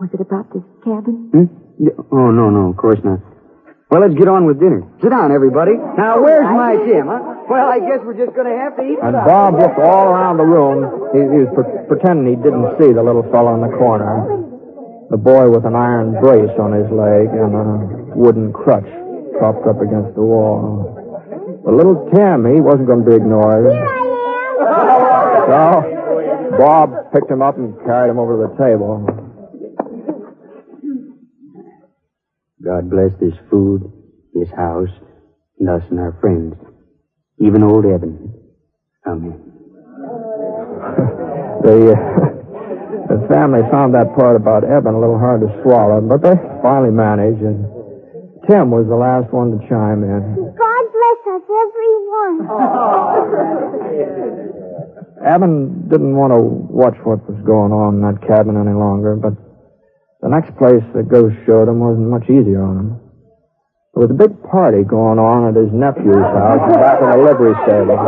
Was 0.00 0.10
it 0.14 0.20
about 0.20 0.50
this 0.52 0.64
cabin? 0.82 1.30
Hmm? 1.30 1.46
Yeah, 1.78 1.94
Oh, 2.10 2.30
no, 2.30 2.50
no, 2.50 2.70
of 2.70 2.76
course 2.76 2.98
not. 3.04 3.20
Well, 3.90 4.00
let's 4.00 4.14
get 4.16 4.26
on 4.26 4.46
with 4.48 4.56
dinner. 4.58 4.88
Sit 5.04 5.10
down, 5.12 5.32
everybody. 5.32 5.76
Now, 5.76 6.22
where's 6.24 6.48
my 6.48 6.80
Jim, 6.80 7.06
huh? 7.12 7.44
Well, 7.44 7.68
I 7.68 7.78
guess 7.78 8.00
we're 8.00 8.16
just 8.16 8.32
going 8.32 8.48
to 8.48 8.56
have 8.56 8.72
to 8.80 8.82
eat 8.88 8.96
And 9.02 9.12
Bob 9.12 9.60
looked 9.60 9.76
all 9.78 10.08
around 10.08 10.38
the 10.40 10.48
room. 10.48 11.12
He, 11.12 11.20
he 11.20 11.38
was 11.44 11.52
pre- 11.52 11.84
pretending 11.92 12.24
he 12.32 12.40
didn't 12.40 12.80
see 12.80 12.88
the 12.96 13.04
little 13.04 13.22
fellow 13.28 13.52
in 13.52 13.60
the 13.60 13.68
corner. 13.76 14.48
The 15.12 15.18
boy 15.18 15.50
with 15.50 15.66
an 15.66 15.76
iron 15.76 16.16
brace 16.22 16.56
on 16.58 16.72
his 16.72 16.88
leg 16.88 17.28
and 17.36 17.52
a 17.52 18.16
wooden 18.16 18.50
crutch 18.50 18.88
propped 19.36 19.68
up 19.68 19.82
against 19.82 20.14
the 20.14 20.22
wall. 20.22 20.88
But 21.62 21.74
little 21.74 22.08
Tim, 22.08 22.48
he 22.48 22.62
wasn't 22.62 22.86
going 22.86 23.04
to 23.04 23.10
be 23.10 23.16
ignored. 23.16 23.74
Here 23.74 23.84
I 23.84 25.76
am. 25.76 25.84
So, 26.48 26.56
Bob 26.56 27.12
picked 27.12 27.30
him 27.30 27.42
up 27.42 27.58
and 27.58 27.76
carried 27.84 28.08
him 28.08 28.18
over 28.18 28.40
to 28.40 28.48
the 28.48 28.56
table. 28.56 29.04
God 32.64 32.88
bless 32.88 33.12
this 33.20 33.38
food, 33.50 33.92
this 34.32 34.48
house, 34.56 34.88
and 35.60 35.68
us 35.68 35.82
and 35.90 36.00
our 36.00 36.16
friends. 36.22 36.54
Even 37.38 37.62
old 37.62 37.84
Eben. 37.84 38.32
Amen. 39.06 39.52
The, 41.62 41.92
uh, 41.92 42.41
the 43.12 43.20
family 43.28 43.60
found 43.68 43.92
that 43.92 44.16
part 44.16 44.36
about 44.40 44.64
Eben 44.64 44.96
a 44.96 45.00
little 45.00 45.20
hard 45.20 45.44
to 45.44 45.50
swallow, 45.60 46.00
but 46.00 46.24
they 46.24 46.32
finally 46.64 46.88
managed, 46.88 47.44
and 47.44 47.68
Tim 48.48 48.72
was 48.72 48.88
the 48.88 48.96
last 48.96 49.28
one 49.28 49.52
to 49.52 49.60
chime 49.68 50.00
in. 50.00 50.22
God 50.56 50.84
bless 50.88 51.20
us, 51.36 51.44
every 51.44 51.92
one. 52.08 52.48
Eben 55.28 55.92
didn't 55.92 56.16
want 56.16 56.32
to 56.32 56.40
watch 56.40 56.96
what 57.04 57.20
was 57.28 57.36
going 57.44 57.70
on 57.70 58.00
in 58.00 58.02
that 58.02 58.24
cabin 58.26 58.56
any 58.56 58.72
longer, 58.72 59.14
but 59.14 59.36
the 60.24 60.32
next 60.32 60.56
place 60.56 60.82
the 60.96 61.04
ghost 61.04 61.36
showed 61.44 61.68
him 61.68 61.84
wasn't 61.84 62.08
much 62.08 62.24
easier 62.32 62.64
on 62.64 62.78
him. 62.80 62.88
There 63.92 64.08
was 64.08 64.10
a 64.10 64.16
big 64.16 64.32
party 64.48 64.88
going 64.88 65.20
on 65.20 65.52
at 65.52 65.54
his 65.54 65.68
nephew's 65.68 66.16
house 66.16 66.64
back 66.80 67.04
in 67.04 67.12
the 67.12 67.20
livery 67.20 67.52
stable. 67.68 68.00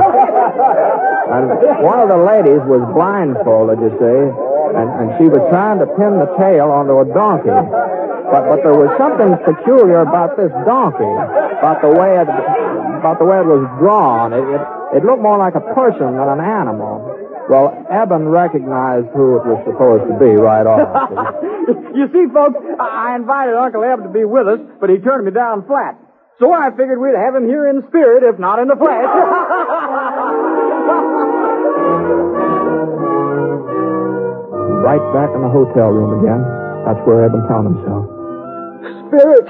And 1.29 1.45
one 1.85 2.01
of 2.01 2.09
the 2.09 2.17
ladies 2.17 2.65
was 2.65 2.81
blindfolded, 2.97 3.79
you 3.85 3.93
see, 4.01 4.54
and, 4.75 4.89
and 4.91 5.07
she 5.17 5.31
was 5.31 5.41
trying 5.51 5.79
to 5.79 5.87
pin 5.95 6.19
the 6.19 6.27
tail 6.37 6.75
onto 6.75 6.99
a 6.99 7.07
donkey. 7.15 7.55
But, 7.55 8.51
but 8.51 8.59
there 8.67 8.75
was 8.75 8.91
something 8.99 9.31
peculiar 9.47 10.03
about 10.03 10.35
this 10.35 10.51
donkey, 10.67 11.07
about 11.07 11.79
the 11.81 11.93
way 11.95 12.19
it, 12.19 12.27
about 12.27 13.23
the 13.23 13.27
way 13.29 13.39
it 13.39 13.47
was 13.47 13.63
drawn. 13.79 14.35
It, 14.35 14.43
it, 14.43 14.63
it 14.99 15.03
looked 15.07 15.23
more 15.23 15.39
like 15.39 15.55
a 15.55 15.63
person 15.77 16.19
than 16.19 16.29
an 16.29 16.43
animal. 16.43 17.15
Well, 17.47 17.77
Eben 17.93 18.27
recognized 18.27 19.13
who 19.13 19.37
it 19.37 19.45
was 19.45 19.61
supposed 19.69 20.09
to 20.09 20.17
be 20.17 20.33
right 20.33 20.65
off. 20.65 20.81
you 21.95 22.09
see, 22.09 22.25
folks, 22.33 22.57
I 22.81 23.15
invited 23.15 23.55
Uncle 23.55 23.85
Eb 23.85 24.03
to 24.03 24.09
be 24.09 24.25
with 24.25 24.49
us, 24.49 24.61
but 24.81 24.89
he 24.89 24.97
turned 24.99 25.29
me 25.29 25.31
down 25.31 25.67
flat. 25.69 26.01
So 26.41 26.51
I 26.51 26.71
figured 26.71 26.99
we'd 26.99 27.15
have 27.15 27.37
him 27.37 27.47
here 27.47 27.69
in 27.69 27.87
spirit, 27.89 28.25
if 28.25 28.41
not 28.41 28.59
in 28.59 28.67
the 28.67 28.75
flesh. 28.75 29.07
right 34.85 35.01
back 35.17 35.33
in 35.33 35.41
the 35.41 35.49
hotel 35.49 35.89
room 35.89 36.21
again. 36.21 36.45
That's 36.85 37.01
where 37.09 37.25
Eben 37.25 37.41
found 37.49 37.73
himself. 37.73 38.05
Spirit, 39.09 39.49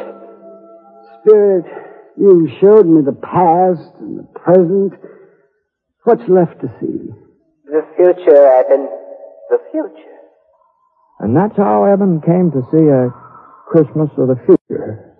Spirit, 1.18 1.66
you 2.14 2.47
showed 2.62 2.87
me 2.87 3.03
the 3.03 3.18
past 3.18 3.90
and 3.99 4.23
the 4.23 4.29
present. 4.38 4.94
What's 6.07 6.23
left 6.31 6.62
to 6.62 6.70
see? 6.79 7.11
The 7.66 7.83
future, 7.99 8.47
Eben. 8.62 8.87
The 9.51 9.59
future. 9.75 10.14
And 11.18 11.37
that's 11.37 11.57
how 11.57 11.83
Eben 11.83 12.23
came 12.23 12.55
to 12.55 12.62
see 12.70 12.87
a 12.87 13.11
Christmas 13.66 14.11
of 14.16 14.31
the 14.31 14.38
future. 14.47 15.18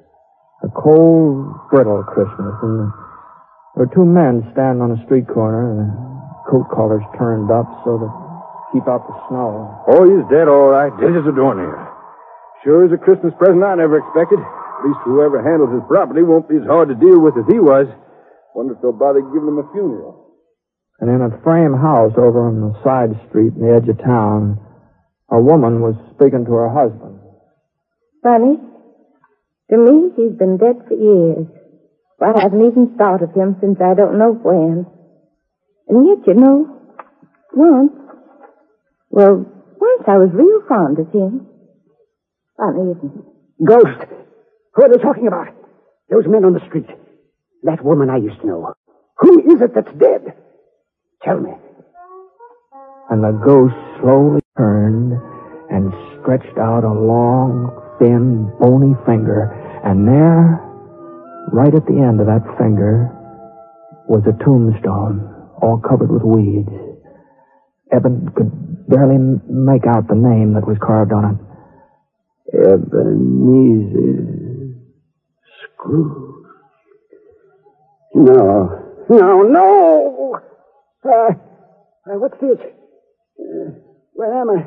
A 0.63 0.69
cold, 0.71 1.59
brittle 1.71 2.05
Christmas. 2.07 2.55
And 2.63 2.93
there 3.75 3.83
were 3.83 3.91
two 3.93 4.05
men 4.05 4.47
standing 4.53 4.81
on 4.81 4.95
a 4.95 5.05
street 5.05 5.27
corner, 5.27 5.75
the 5.75 5.91
coat 6.51 6.71
collars 6.71 7.03
turned 7.19 7.51
up 7.51 7.67
so 7.83 7.99
to 7.99 8.24
keep 8.75 8.91
out 8.91 9.07
the 9.07 9.15
snow. 9.31 9.87
Oh, 9.87 10.03
he's 10.03 10.27
dead, 10.27 10.51
all 10.51 10.75
right. 10.75 10.91
Dead 10.99 11.15
as 11.15 11.23
a 11.23 11.31
doornail. 11.31 11.95
Sure 12.67 12.83
is 12.83 12.91
a 12.91 12.99
Christmas 12.99 13.31
present 13.39 13.63
I 13.63 13.79
never 13.79 14.03
expected. 14.03 14.43
At 14.43 14.83
least 14.83 14.99
whoever 15.07 15.39
handles 15.39 15.71
his 15.71 15.87
property 15.87 16.27
won't 16.27 16.51
be 16.51 16.59
as 16.59 16.67
hard 16.67 16.91
to 16.91 16.99
deal 16.99 17.23
with 17.23 17.39
as 17.39 17.47
he 17.47 17.63
was. 17.63 17.87
Wonder 18.59 18.75
if 18.75 18.83
they'll 18.83 18.93
bother 18.93 19.23
giving 19.23 19.55
him 19.55 19.63
a 19.63 19.71
funeral. 19.71 20.35
And 20.99 21.09
in 21.09 21.23
a 21.23 21.31
frame 21.47 21.75
house 21.75 22.19
over 22.19 22.51
on 22.51 22.61
the 22.61 22.75
side 22.83 23.15
street 23.31 23.55
in 23.55 23.63
the 23.63 23.75
edge 23.79 23.89
of 23.89 23.99
town, 24.03 24.59
a 25.31 25.41
woman 25.41 25.81
was 25.81 25.95
speaking 26.15 26.45
to 26.45 26.53
her 26.53 26.71
husband. 26.71 27.21
Funny. 28.23 28.59
To 29.71 29.77
me, 29.79 30.11
he's 30.17 30.37
been 30.39 30.59
dead 30.59 30.83
for 30.87 30.95
years. 30.95 31.47
I 32.21 32.41
haven't 32.41 32.65
even 32.65 32.97
thought 32.97 33.23
of 33.23 33.35
him 33.35 33.57
since 33.61 33.79
I 33.81 33.95
don't 33.95 34.19
know 34.19 34.33
when. 34.33 34.87
And 35.89 36.07
yet, 36.07 36.27
you 36.27 36.35
know, 36.35 36.81
once, 37.53 37.93
well, 39.15 39.47
once 39.79 40.03
I 40.09 40.19
was 40.19 40.35
real 40.35 40.67
fond 40.67 40.99
of 40.99 41.07
him. 41.15 41.47
Funny, 42.59 42.91
isn't 42.91 43.15
it? 43.15 43.65
Ghost. 43.65 44.11
Who 44.75 44.83
are 44.83 44.91
they 44.91 44.99
talking 44.99 45.29
about? 45.29 45.55
Those 46.11 46.27
men 46.27 46.45
on 46.45 46.53
the 46.53 46.67
street. 46.67 46.91
That 47.63 47.85
woman 47.85 48.11
I 48.11 48.17
used 48.17 48.41
to 48.41 48.47
know. 48.47 48.75
Who 49.19 49.39
is 49.55 49.63
it 49.63 49.71
that's 49.73 49.95
dead? 49.95 50.35
Tell 51.23 51.39
me. 51.39 51.53
And 53.09 53.23
the 53.23 53.39
ghost 53.39 53.79
slowly 54.03 54.43
turned 54.59 55.15
and 55.71 55.95
stretched 56.19 56.59
out 56.59 56.83
a 56.83 56.91
long, 56.91 57.71
thin, 58.01 58.51
bony 58.59 58.99
finger. 59.07 59.55
And 59.85 60.09
there, 60.09 60.59
right 61.53 61.73
at 61.73 61.87
the 61.87 62.03
end 62.03 62.19
of 62.19 62.27
that 62.27 62.43
finger, 62.59 63.15
was 64.09 64.27
a 64.27 64.35
tombstone, 64.43 65.31
all 65.63 65.79
covered 65.79 66.11
with 66.11 66.23
weeds. 66.25 66.84
Eben 67.95 68.31
could 68.35 68.89
barely 68.89 69.19
make 69.49 69.87
out 69.87 70.09
the 70.09 70.15
name 70.15 70.55
that 70.55 70.67
was 70.67 70.77
carved 70.83 71.13
on 71.13 71.25
it. 71.35 71.39
Ebenezer 72.55 74.35
Scrooge. 75.63 76.47
No, 78.15 79.05
no, 79.09 79.43
no! 79.43 80.41
Uh, 81.05 81.11
uh, 81.11 82.19
what's 82.19 82.41
this? 82.41 82.59
Uh, 83.41 83.71
where 84.13 84.41
am 84.41 84.51
I? 84.51 84.67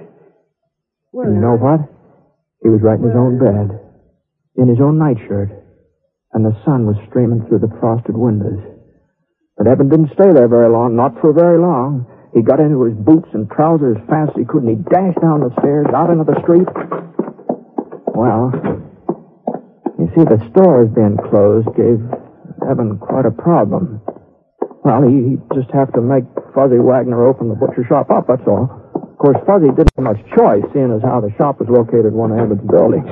Where 1.12 1.34
you 1.34 1.40
know 1.40 1.56
what? 1.56 1.80
He 2.62 2.70
was 2.70 2.82
right 2.82 3.00
in 3.00 3.06
his 3.06 3.16
own 3.16 3.40
bed, 3.40 3.80
in 4.58 4.68
his 4.68 4.80
own 4.82 4.98
nightshirt, 4.98 5.50
and 6.34 6.44
the 6.46 6.60
sun 6.66 6.86
was 6.86 6.98
streaming 7.08 7.46
through 7.48 7.60
the 7.60 7.72
frosted 7.80 8.18
windows. 8.18 8.60
But 9.58 9.68
Eben 9.68 9.90
didn't 9.90 10.14
stay 10.14 10.34
there 10.34 10.48
very 10.48 10.70
long, 10.70 10.96
not 10.96 11.20
for 11.22 11.32
very 11.34 11.58
long. 11.58 12.06
He 12.38 12.46
got 12.46 12.62
into 12.62 12.86
his 12.86 12.94
boots 12.94 13.34
and 13.34 13.50
trousers 13.50 13.98
as 13.98 14.06
fast 14.06 14.38
as 14.38 14.38
he 14.38 14.46
could, 14.46 14.62
and 14.62 14.78
he 14.78 14.80
dashed 14.94 15.18
down 15.26 15.42
the 15.42 15.50
stairs, 15.58 15.90
out 15.90 16.14
into 16.14 16.22
the 16.22 16.38
street. 16.46 16.70
Well, 18.14 18.54
you 19.98 20.06
see, 20.14 20.22
the 20.22 20.38
stores 20.54 20.94
being 20.94 21.18
closed 21.18 21.66
gave 21.74 21.98
Eben 22.70 23.02
quite 23.02 23.26
a 23.26 23.34
problem. 23.34 24.06
Well, 24.86 25.02
he, 25.10 25.34
he'd 25.34 25.46
just 25.58 25.74
have 25.74 25.90
to 25.98 26.02
make 26.02 26.30
Fuzzy 26.54 26.78
Wagner 26.78 27.26
open 27.26 27.50
the 27.50 27.58
butcher 27.58 27.82
shop 27.90 28.14
up, 28.14 28.30
that's 28.30 28.46
all. 28.46 28.70
Of 28.94 29.18
course, 29.18 29.42
Fuzzy 29.50 29.74
didn't 29.74 29.98
have 29.98 30.06
much 30.06 30.22
choice, 30.38 30.62
seeing 30.78 30.94
as 30.94 31.02
how 31.02 31.18
the 31.18 31.34
shop 31.42 31.58
was 31.58 31.74
located 31.74 32.14
in 32.14 32.22
one 32.22 32.30
of 32.30 32.38
Eben's 32.38 32.70
buildings. 32.70 33.10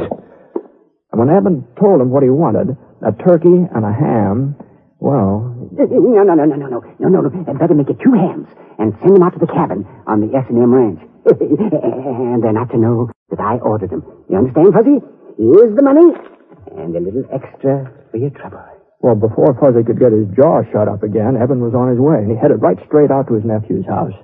And 1.10 1.18
when 1.18 1.34
Eben 1.34 1.66
told 1.82 1.98
him 1.98 2.14
what 2.14 2.22
he 2.22 2.30
wanted, 2.30 2.78
a 3.02 3.10
turkey 3.26 3.66
and 3.74 3.82
a 3.82 3.90
ham, 3.90 4.54
well, 5.02 5.55
No, 5.76 6.24
no, 6.24 6.34
no, 6.34 6.46
no, 6.46 6.46
no, 6.46 6.56
no, 6.56 6.80
no, 7.00 7.08
no, 7.10 7.22
no. 7.22 7.46
I'd 7.48 7.60
better 7.60 7.76
make 7.76 7.90
it 7.90 8.00
two 8.04 8.14
hams 8.14 8.48
and 8.80 8.96
send 9.02 9.16
them 9.16 9.24
out 9.24 9.34
to 9.34 9.40
the 9.40 9.48
cabin 9.52 9.86
on 10.08 10.22
the 10.22 10.32
S&M 10.36 10.72
ranch. 10.72 11.02
and 11.28 12.44
they're 12.44 12.54
not 12.54 12.72
to 12.72 12.78
know 12.78 13.10
that 13.30 13.40
I 13.40 13.58
ordered 13.60 13.90
them. 13.90 14.04
You 14.30 14.38
understand, 14.38 14.74
Fuzzy? 14.74 15.04
Here's 15.38 15.76
the 15.76 15.84
money 15.84 16.16
and 16.78 16.96
a 16.96 17.00
little 17.00 17.26
extra 17.32 17.92
for 18.12 18.18
your 18.18 18.32
trouble. 18.32 18.62
well, 19.02 19.16
before 19.16 19.54
Fuzzy 19.60 19.84
could 19.84 20.00
get 20.00 20.12
his 20.12 20.28
jaw 20.36 20.64
shut 20.72 20.88
up 20.88 21.04
again, 21.04 21.38
Eben 21.38 21.62
was 21.62 21.76
on 21.76 21.90
his 21.92 22.00
way, 22.00 22.18
and 22.24 22.32
he 22.32 22.38
headed 22.38 22.62
right 22.62 22.78
straight 22.88 23.12
out 23.12 23.28
to 23.28 23.36
his 23.36 23.46
nephew's 23.46 23.86
house. 23.86 24.16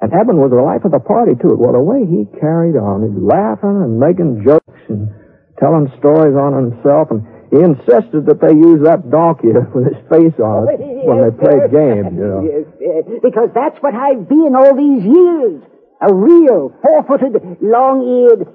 And 0.00 0.12
Eben 0.14 0.38
was 0.38 0.54
the 0.54 0.62
life 0.62 0.84
of 0.84 0.92
the 0.94 1.02
party, 1.02 1.34
too. 1.34 1.58
Well, 1.58 1.74
the 1.74 1.82
way 1.82 2.06
he 2.06 2.30
carried 2.38 2.78
on, 2.78 3.02
he's 3.02 3.18
laughing 3.18 3.82
and 3.82 3.98
making 3.98 4.46
jokes 4.46 4.82
and 4.88 5.10
telling 5.58 5.90
stories 5.98 6.38
on 6.38 6.54
himself, 6.54 7.10
and 7.10 7.26
he 7.50 7.58
insisted 7.64 8.26
that 8.28 8.40
they 8.40 8.52
use 8.52 8.84
that 8.84 9.08
donkey 9.10 9.48
with 9.74 9.88
his 9.88 10.00
face 10.12 10.36
on 10.40 10.68
it 10.68 10.80
when 11.08 11.24
they 11.24 11.32
played 11.32 11.72
games, 11.72 12.12
you 12.12 12.26
know. 12.28 12.40
Yes, 12.44 12.66
yes, 12.80 13.02
because 13.22 13.48
that's 13.54 13.76
what 13.80 13.94
I've 13.94 14.28
been 14.28 14.52
all 14.54 14.76
these 14.76 15.04
years. 15.04 15.62
A 16.00 16.12
real 16.14 16.70
four-footed, 16.84 17.58
long-eared 17.60 18.46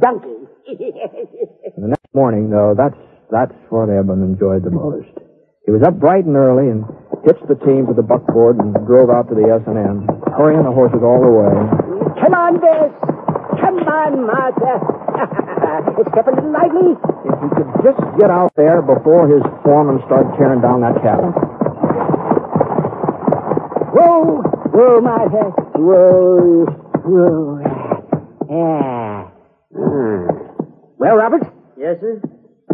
donkey. 0.00 0.38
The 1.74 1.88
next 1.88 2.14
morning, 2.14 2.50
though, 2.50 2.74
that's 2.76 2.94
that's 3.30 3.54
what 3.70 3.88
Eben 3.88 4.22
enjoyed 4.22 4.62
the 4.62 4.70
most. 4.70 5.08
He 5.64 5.72
was 5.72 5.82
up 5.82 5.98
bright 5.98 6.26
and 6.26 6.36
early 6.36 6.68
and 6.68 6.84
hitched 7.24 7.48
the 7.48 7.56
team 7.64 7.86
to 7.88 7.94
the 7.94 8.04
buckboard 8.04 8.58
and 8.60 8.74
drove 8.86 9.08
out 9.08 9.28
to 9.30 9.34
the 9.34 9.48
S&M, 9.48 10.04
hurrying 10.36 10.62
the 10.62 10.70
horses 10.70 11.00
all 11.02 11.18
the 11.18 11.32
way. 11.32 11.54
Come 12.20 12.34
on, 12.36 12.60
Bess. 12.60 12.92
Come 13.58 13.78
on, 13.88 14.26
Martha. 14.28 15.48
Step 15.80 16.26
a 16.26 16.30
little 16.36 16.52
lively. 16.52 16.92
If 17.24 17.32
he 17.40 17.48
could 17.56 17.70
just 17.82 18.00
get 18.20 18.28
out 18.30 18.52
there 18.56 18.82
before 18.82 19.26
his 19.26 19.42
foreman 19.64 20.02
started 20.04 20.36
tearing 20.36 20.60
down 20.60 20.82
that 20.82 21.00
cabin. 21.00 21.32
Whoa, 23.96 24.42
whoa, 24.68 25.00
Martha. 25.00 25.44
Whoa, 25.80 26.66
whoa. 27.08 27.60
Yeah. 28.50 29.30
Hmm. 29.72 30.26
Well, 30.98 31.16
Robert? 31.16 31.42
Yes, 31.78 31.96
sir? 32.00 32.20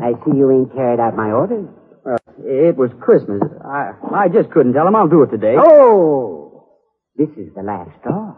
I 0.03 0.15
see 0.25 0.37
you 0.37 0.51
ain't 0.51 0.75
carried 0.75 0.99
out 0.99 1.15
my 1.15 1.31
orders. 1.31 1.69
Well, 2.05 2.19
it 2.45 2.77
was 2.77 2.91
Christmas. 3.01 3.43
I 3.65 3.93
I 4.13 4.29
just 4.29 4.51
couldn't 4.51 4.73
tell 4.73 4.89
him 4.89 4.97
I'll 4.97 5.07
do 5.09 5.23
it 5.23 5.31
today. 5.31 5.55
Oh! 5.57 6.67
This 7.17 7.29
is 7.37 7.55
the 7.55 7.63
last 7.63 7.91
straw. 8.01 8.35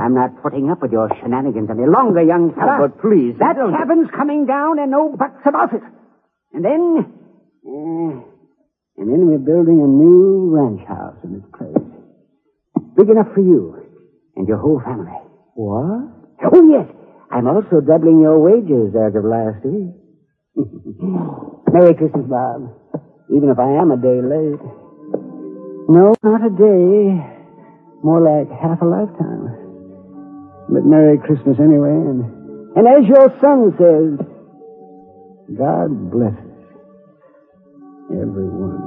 I'm 0.00 0.14
not 0.14 0.42
putting 0.42 0.70
up 0.70 0.82
with 0.82 0.92
your 0.92 1.08
shenanigans 1.20 1.68
any 1.70 1.86
longer, 1.88 2.22
young 2.22 2.52
fellow. 2.54 2.76
Oh, 2.84 2.88
but 2.88 3.00
please, 3.00 3.34
That 3.38 3.56
cabin's 3.56 4.10
coming 4.14 4.46
down 4.46 4.78
and 4.78 4.90
no 4.90 5.14
buts 5.16 5.40
about 5.46 5.72
it. 5.74 5.82
And 6.52 6.64
then... 6.64 6.82
eh, 7.64 8.12
and 8.98 9.06
then 9.12 9.26
we're 9.28 9.38
building 9.44 9.80
a 9.80 9.88
new 9.88 10.52
ranch 10.56 10.80
house 10.88 11.16
in 11.24 11.36
its 11.36 11.48
place. 11.56 11.84
Big 12.96 13.08
enough 13.10 13.28
for 13.34 13.40
you 13.40 13.76
and 14.36 14.48
your 14.48 14.58
whole 14.58 14.80
family. 14.84 15.12
What? 15.54 16.12
Oh, 16.52 16.62
yes. 16.70 16.88
I'm 17.30 17.46
also 17.48 17.80
doubling 17.80 18.20
your 18.20 18.38
wages 18.38 18.94
as 18.94 19.12
of 19.16 19.24
last 19.24 19.64
week. 19.64 19.92
Merry 21.72 21.94
Christmas, 21.94 22.24
Bob. 22.28 22.72
Even 23.34 23.50
if 23.50 23.58
I 23.58 23.68
am 23.82 23.90
a 23.90 23.96
day 23.96 24.20
late. 24.22 24.62
No, 25.88 26.14
not 26.22 26.40
a 26.46 26.50
day. 26.50 27.20
More 28.02 28.20
like 28.22 28.48
half 28.60 28.80
a 28.80 28.84
lifetime. 28.86 29.65
But 30.68 30.84
Merry 30.84 31.18
Christmas 31.18 31.58
anyway, 31.58 31.94
and, 31.94 32.24
and 32.76 32.86
as 32.88 33.06
your 33.08 33.30
son 33.40 33.72
says, 33.78 34.18
God 35.56 36.10
blesses 36.10 36.36
everyone. 38.10 38.82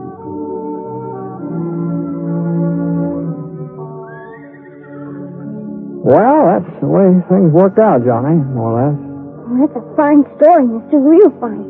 Well, 6.03 6.45
that's 6.47 6.79
the 6.79 6.87
way 6.87 7.15
things 7.27 7.51
worked 7.51 7.79
out, 7.79 8.03
Johnny, 8.03 8.35
more 8.55 8.75
or 8.75 8.91
less. 8.91 8.99
Well, 9.47 9.59
that's 9.63 9.77
a 9.79 9.83
fine 9.95 10.23
story, 10.35 10.67
Mister. 10.67 10.99
Real 10.99 11.31
fine. 11.39 11.63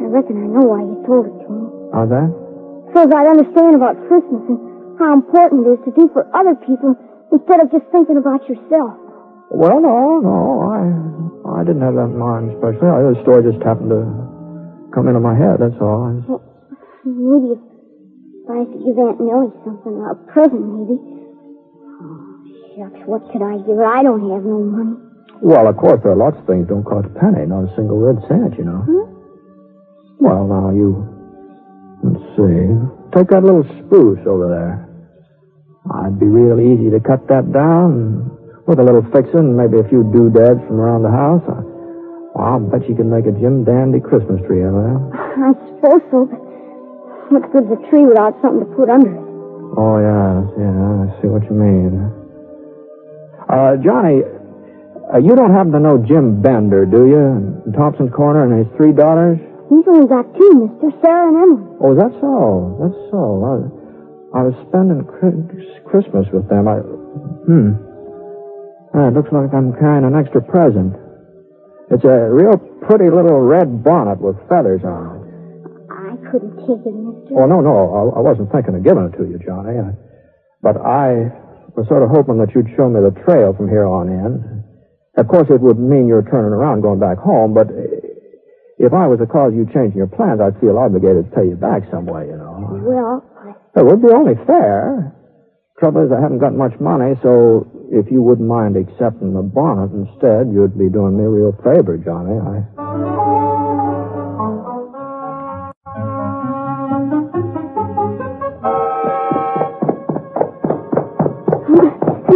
I 0.00 0.06
reckon 0.08 0.36
I 0.36 0.46
know 0.52 0.64
why 0.68 0.80
you 0.84 0.96
told 1.08 1.26
it 1.28 1.36
to 1.44 1.48
me. 1.48 1.64
How's 1.92 2.08
that? 2.08 2.28
So 2.92 3.06
that 3.08 3.16
I'd 3.16 3.40
understand 3.40 3.74
about 3.76 3.96
Christmas 4.08 4.42
and 4.48 4.58
how 4.98 5.12
important 5.12 5.66
it 5.66 5.80
is 5.80 5.84
to 5.86 5.92
do 5.96 6.08
for 6.12 6.28
other 6.36 6.54
people 6.66 6.96
instead 7.32 7.60
of 7.60 7.70
just 7.70 7.86
thinking 7.92 8.16
about 8.18 8.46
yourself. 8.48 8.98
Well, 9.50 9.80
no, 9.82 10.20
no, 10.22 10.38
I 10.70 11.60
I 11.60 11.64
didn't 11.64 11.82
have 11.82 11.94
that 11.94 12.14
in 12.14 12.18
mind 12.18 12.54
especially. 12.54 12.86
I, 12.86 13.02
the 13.10 13.18
story 13.22 13.42
just 13.42 13.62
happened 13.64 13.90
to 13.90 14.02
come 14.94 15.08
into 15.08 15.20
my 15.20 15.34
head, 15.34 15.58
that's 15.58 15.78
all. 15.80 16.06
I 16.06 16.18
Well, 16.26 16.42
maybe 17.04 17.58
if 17.58 17.62
I 18.50 18.66
could 18.66 18.82
give 18.84 18.98
Aunt 18.98 19.18
Millie 19.18 19.54
something, 19.64 19.94
a 20.02 20.14
present 20.30 20.62
maybe. 20.62 20.96
Oh, 20.98 22.46
shucks, 22.74 23.02
what 23.06 23.26
could 23.32 23.42
I 23.42 23.58
give 23.62 23.78
her? 23.78 23.86
I 23.86 24.02
don't 24.02 24.22
have 24.30 24.44
no 24.46 24.58
money. 24.62 24.96
Well, 25.42 25.66
of 25.68 25.76
course, 25.76 26.00
there 26.02 26.12
are 26.12 26.16
lots 26.16 26.36
of 26.36 26.46
things 26.46 26.68
don't 26.68 26.84
cost 26.84 27.06
a 27.06 27.14
penny, 27.16 27.46
not 27.46 27.64
a 27.64 27.72
single 27.74 27.96
red 27.96 28.20
cent, 28.28 28.58
you 28.58 28.64
know. 28.64 28.84
Hmm? 28.84 29.06
Well, 30.20 30.46
now, 30.46 30.70
you... 30.70 31.06
Let's 32.02 32.20
see. 32.36 32.76
Take 33.16 33.28
that 33.30 33.42
little 33.44 33.64
spruce 33.84 34.20
over 34.26 34.48
there. 34.48 34.89
I'd 35.88 36.20
be 36.20 36.26
real 36.26 36.60
easy 36.60 36.90
to 36.92 37.00
cut 37.00 37.24
that 37.32 37.52
down 37.52 38.36
with 38.68 38.78
a 38.78 38.84
little 38.84 39.02
fixing 39.10 39.54
and 39.54 39.56
maybe 39.56 39.80
a 39.80 39.88
few 39.88 40.04
doodads 40.12 40.60
from 40.68 40.76
around 40.76 41.02
the 41.02 41.10
house. 41.10 41.40
I, 41.48 41.64
well, 42.36 42.44
I'll 42.44 42.60
bet 42.60 42.84
you 42.88 42.94
can 42.94 43.08
make 43.08 43.24
a 43.24 43.32
Jim 43.32 43.64
Dandy 43.64 43.98
Christmas 43.98 44.44
tree 44.44 44.60
out 44.62 44.76
of 44.76 44.84
that. 44.84 45.00
I 45.40 45.50
suppose 45.72 46.02
so, 46.12 46.18
but 46.28 46.40
what 47.32 47.42
good's 47.48 47.72
a 47.72 47.80
tree 47.88 48.04
without 48.04 48.36
something 48.44 48.60
to 48.68 48.70
put 48.76 48.92
under 48.92 49.08
it? 49.08 49.24
Oh, 49.74 49.96
yeah, 49.98 50.44
yeah, 50.60 50.76
I 51.00 51.22
see 51.22 51.28
what 51.32 51.42
you 51.48 51.56
mean. 51.56 52.12
Uh, 53.48 53.80
Johnny, 53.80 54.20
uh, 55.10 55.18
you 55.18 55.34
don't 55.34 55.50
happen 55.54 55.72
to 55.72 55.80
know 55.80 55.98
Jim 56.06 56.42
Bender, 56.42 56.84
do 56.84 57.08
you? 57.08 57.64
In 57.66 57.72
Thompson's 57.72 58.12
Corner 58.12 58.44
and 58.44 58.66
his 58.66 58.70
three 58.76 58.92
daughters? 58.92 59.38
He's 59.70 59.86
only 59.88 60.06
got 60.06 60.26
two, 60.36 60.70
Mister, 60.82 60.90
Sarah 61.02 61.30
and 61.30 61.38
Emily. 61.38 61.66
Oh, 61.80 61.94
that's 61.94 62.14
so. 62.20 62.78
That's 62.82 62.98
so. 63.10 63.79
I, 64.34 64.42
was 64.42 64.54
spending 64.68 65.02
Christmas 65.86 66.26
with 66.32 66.48
them. 66.48 66.68
I, 66.68 66.78
hmm. 66.80 67.70
Ah, 68.94 69.08
it 69.08 69.14
looks 69.14 69.30
like 69.30 69.54
I'm 69.54 69.72
carrying 69.78 70.04
an 70.04 70.14
extra 70.14 70.42
present. 70.42 70.94
It's 71.90 72.04
a 72.04 72.30
real 72.30 72.58
pretty 72.86 73.10
little 73.10 73.42
red 73.42 73.82
bonnet 73.82 74.20
with 74.20 74.38
feathers 74.48 74.82
on 74.86 75.18
it. 75.18 75.22
I 75.90 76.14
couldn't 76.30 76.54
take 76.62 76.82
it, 76.86 76.94
Mister. 76.94 77.34
Oh, 77.34 77.46
no, 77.46 77.60
no. 77.60 77.74
I, 77.90 78.18
I 78.18 78.22
wasn't 78.22 78.50
thinking 78.50 78.74
of 78.74 78.82
giving 78.82 79.10
it 79.10 79.18
to 79.18 79.26
you, 79.26 79.38
Johnny. 79.42 79.78
I, 79.78 79.94
but 80.62 80.78
I 80.78 81.34
was 81.74 81.86
sort 81.88 82.02
of 82.02 82.10
hoping 82.10 82.38
that 82.38 82.54
you'd 82.54 82.70
show 82.76 82.88
me 82.90 83.02
the 83.02 83.14
trail 83.26 83.54
from 83.54 83.68
here 83.68 83.86
on 83.86 84.08
in. 84.10 84.62
Of 85.18 85.26
course, 85.26 85.50
it 85.50 85.60
would 85.60 85.78
mean 85.78 86.06
you're 86.06 86.22
turning 86.22 86.54
around 86.54 86.82
going 86.82 86.98
back 86.98 87.18
home, 87.18 87.54
but 87.54 87.66
if 88.78 88.92
I 88.94 89.06
was 89.06 89.18
to 89.18 89.26
cause 89.26 89.52
you 89.54 89.66
changing 89.74 89.98
your 89.98 90.06
plans, 90.06 90.40
I'd 90.40 90.58
feel 90.60 90.78
obligated 90.78 91.30
to 91.30 91.32
pay 91.34 91.46
you 91.50 91.56
back 91.58 91.82
some 91.90 92.06
way, 92.06 92.26
you 92.30 92.38
know. 92.38 92.78
Well, 92.80 93.22
It 93.76 93.84
would 93.84 94.02
be 94.02 94.08
only 94.08 94.34
fair. 94.46 95.14
Trouble 95.78 96.04
is, 96.04 96.12
I 96.12 96.20
haven't 96.20 96.38
got 96.38 96.54
much 96.54 96.78
money, 96.80 97.14
so 97.22 97.66
if 97.90 98.10
you 98.10 98.20
wouldn't 98.22 98.46
mind 98.46 98.76
accepting 98.76 99.32
the 99.32 99.42
bonnet 99.42 99.92
instead, 99.92 100.52
you'd 100.52 100.76
be 100.76 100.90
doing 100.90 101.16
me 101.16 101.24
a 101.24 101.28
real 101.28 101.52
favor, 101.62 101.96
Johnny. 101.96 102.36
I... 102.36 102.66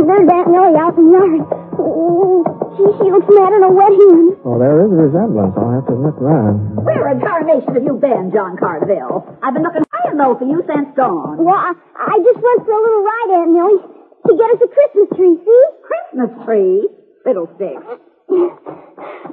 there's 0.06 0.28
Aunt 0.30 0.50
Millie 0.50 0.76
out 0.76 0.98
in 0.98 1.06
the 1.06 1.12
yard. 1.12 2.63
Oh, 2.74 2.90
gee, 2.90 2.90
she 2.98 3.06
looks 3.06 3.30
mad 3.30 3.54
in 3.54 3.62
a 3.62 3.70
wet 3.70 3.94
hen. 3.94 4.34
Well, 4.42 4.54
oh, 4.54 4.58
there 4.58 4.82
is 4.82 4.90
a 4.90 4.98
resemblance. 5.06 5.54
I'll 5.54 5.78
have 5.78 5.86
to 5.86 5.94
admit 5.94 6.16
that. 6.18 6.54
Where 6.82 7.06
in 7.14 7.18
tarnation 7.22 7.70
have 7.70 7.86
you 7.86 7.94
been, 8.02 8.34
John 8.34 8.58
Carville? 8.58 9.22
I've 9.46 9.54
been 9.54 9.62
looking 9.62 9.86
high 9.94 10.10
and 10.10 10.18
low 10.18 10.34
for 10.34 10.42
you 10.42 10.58
since 10.66 10.90
dawn. 10.98 11.38
Well, 11.38 11.54
I, 11.54 11.70
I 11.94 12.14
just 12.18 12.40
went 12.42 12.60
for 12.66 12.74
a 12.74 12.82
little 12.82 13.04
ride, 13.06 13.30
Aunt 13.38 13.50
Millie, 13.54 13.82
to 14.26 14.30
get 14.34 14.48
us 14.58 14.60
a 14.66 14.68
Christmas 14.74 15.08
tree, 15.14 15.34
see? 15.38 15.62
Christmas 15.86 16.30
tree? 16.42 16.88
Fiddlesticks. 17.22 17.86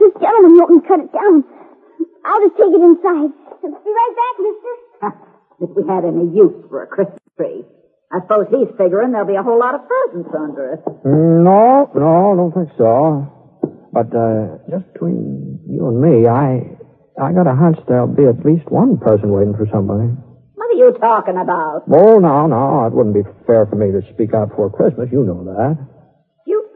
This 0.02 0.14
gentleman 0.20 0.58
won't 0.58 0.88
cut 0.88 1.00
it 1.00 1.14
down. 1.14 1.44
I'll 2.26 2.42
just 2.42 2.58
take 2.58 2.74
it 2.74 2.82
inside. 2.82 3.30
Be 3.62 3.70
right 3.70 4.16
back, 4.18 4.36
mister. 4.42 4.74
if 5.62 5.70
we 5.78 5.86
had 5.86 6.06
any 6.06 6.26
use 6.34 6.58
for 6.70 6.82
a 6.82 6.88
Christmas 6.88 7.22
tree. 7.38 7.62
I 8.14 8.20
suppose 8.22 8.48
he's 8.52 8.68
figuring 8.78 9.12
there'll 9.12 9.28
be 9.28 9.36
a 9.40 9.44
whole 9.44 9.60
lot 9.60 9.74
of 9.76 9.82
presents 9.88 10.30
under 10.36 10.74
it. 10.74 10.82
No, 11.06 11.90
no, 11.96 12.32
I 12.32 12.36
don't 12.36 12.52
think 12.52 12.70
so. 12.78 13.32
But 13.94 14.12
uh, 14.16 14.60
just 14.70 14.92
between 14.94 15.60
you 15.68 15.88
and 15.88 16.02
me, 16.02 16.28
I 16.28 16.76
I 17.22 17.32
got 17.32 17.48
a 17.48 17.56
hunch 17.56 17.78
there'll 17.88 18.08
be 18.08 18.26
at 18.26 18.44
least 18.46 18.68
one 18.72 18.98
person 18.98 19.32
waiting 19.32 19.54
for 19.56 19.68
somebody. 19.72 20.12
What 20.56 20.68
are 20.72 20.80
you 20.80 20.92
talking 21.00 21.38
about? 21.38 21.84
Oh, 21.92 22.20
no, 22.20 22.48
no, 22.48 22.86
it 22.88 22.94
wouldn't 22.94 23.16
be 23.16 23.24
fair 23.48 23.66
for 23.66 23.76
me 23.76 23.92
to 23.92 24.02
speak 24.14 24.34
out 24.34 24.50
before 24.50 24.70
Christmas. 24.72 25.10
You 25.12 25.24
know 25.24 25.44
that. 25.44 25.78
You 26.48 26.68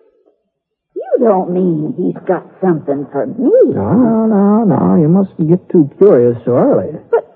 you 0.96 1.12
don't 1.20 1.52
mean 1.52 1.96
he's 1.98 2.22
got 2.28 2.48
something 2.62 3.08
for 3.12 3.28
me. 3.28 3.52
No, 3.76 4.26
no, 4.28 4.64
no. 4.64 4.96
You 4.96 5.08
mustn't 5.08 5.50
get 5.50 5.70
too 5.70 5.90
curious 5.98 6.38
so 6.46 6.56
early. 6.56 7.00
But 7.12 7.36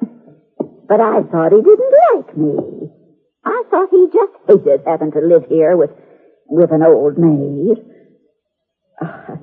but 0.88 1.00
I 1.00 1.24
thought 1.24 1.52
he 1.52 1.62
didn't 1.62 1.94
like 2.16 2.38
me. 2.38 2.92
I 3.46 3.64
thought 3.70 3.90
he 3.92 4.08
just 4.14 4.34
hated 4.48 4.82
having 4.86 5.12
to 5.12 5.20
live 5.20 5.46
here 5.50 5.76
with 5.78 5.92
with 6.48 6.72
an 6.72 6.84
old 6.84 7.18
maid. 7.18 7.78
Ah, 9.02 9.38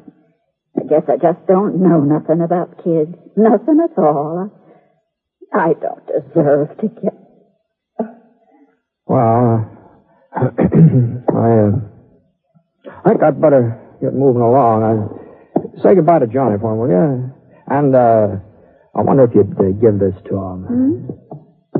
I 0.78 0.82
guess 0.88 1.02
I 1.08 1.16
just 1.16 1.46
don't 1.46 1.76
know 1.76 2.00
nothing 2.00 2.42
about 2.42 2.84
kids. 2.84 3.14
Nothing 3.36 3.80
at 3.82 3.98
all. 3.98 4.50
I 5.52 5.72
don't 5.74 6.06
deserve 6.06 6.76
to 6.78 6.88
get. 6.88 7.14
Well, 9.06 9.70
uh, 10.34 10.40
I, 11.34 11.50
uh, 11.62 11.70
I 13.04 13.08
think 13.08 13.22
I'd 13.22 13.40
better 13.40 13.80
get 14.02 14.12
moving 14.12 14.42
along. 14.42 14.82
I, 14.82 15.82
say 15.82 15.94
goodbye 15.94 16.18
to 16.18 16.26
Johnny 16.26 16.58
for 16.60 16.72
him, 16.72 16.78
will 16.78 16.88
you? 16.88 17.32
And 17.68 17.94
uh, 17.94 18.36
I 18.94 19.00
wonder 19.02 19.24
if 19.24 19.34
you'd 19.34 19.58
uh, 19.58 19.70
give 19.80 19.98
this 19.98 20.14
to 20.28 20.36
him. 20.36 20.64
Hmm? 20.66 21.25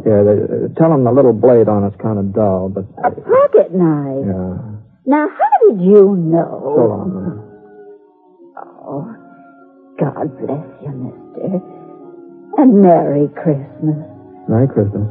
Yeah, 0.07 0.23
the, 0.23 0.73
tell 0.79 0.93
him 0.95 1.03
the 1.03 1.11
little 1.11 1.33
blade 1.33 1.69
on 1.69 1.83
it's 1.83 1.97
kind 2.01 2.19
of 2.19 2.33
dull, 2.33 2.69
but 2.69 2.85
A 3.03 3.11
pocket 3.11 3.75
knife. 3.75 4.23
yeah. 4.23 4.55
Now, 5.05 5.27
how 5.29 5.53
did 5.69 5.81
you 5.83 6.15
know? 6.15 6.63
So 6.77 6.83
long. 6.87 7.43
Oh, 8.57 9.03
God 9.99 10.31
bless 10.39 10.67
you, 10.83 10.93
mister. 10.95 11.61
And 12.59 12.83
Merry 12.83 13.27
Christmas. 13.35 13.99
Merry 14.49 14.69
Christmas. 14.69 15.11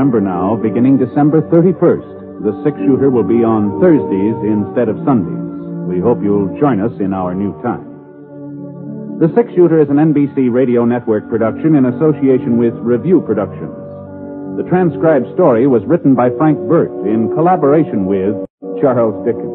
Remember 0.00 0.24
now, 0.24 0.56
beginning 0.56 0.96
December 0.96 1.44
31st, 1.52 2.40
the 2.40 2.56
six 2.64 2.72
shooter 2.88 3.12
will 3.12 3.20
be 3.20 3.44
on 3.44 3.84
Thursdays 3.84 4.32
instead 4.48 4.88
of 4.88 4.96
Sundays. 5.04 5.44
We 5.92 6.00
hope 6.00 6.24
you'll 6.24 6.56
join 6.56 6.80
us 6.80 6.96
in 7.04 7.12
our 7.12 7.36
new 7.36 7.52
time. 7.60 7.84
The 9.20 9.28
Six 9.36 9.52
Shooter 9.52 9.76
is 9.76 9.92
an 9.92 10.00
NBC 10.00 10.48
Radio 10.48 10.88
Network 10.88 11.28
production 11.28 11.76
in 11.76 11.84
association 11.84 12.56
with 12.56 12.72
Revue 12.80 13.20
Productions. 13.20 13.76
The 14.56 14.64
transcribed 14.72 15.28
story 15.36 15.68
was 15.68 15.84
written 15.84 16.16
by 16.16 16.32
Frank 16.40 16.56
Burt 16.64 16.88
in 17.04 17.36
collaboration 17.36 18.08
with 18.08 18.40
Charles 18.80 19.20
Dickens. 19.28 19.52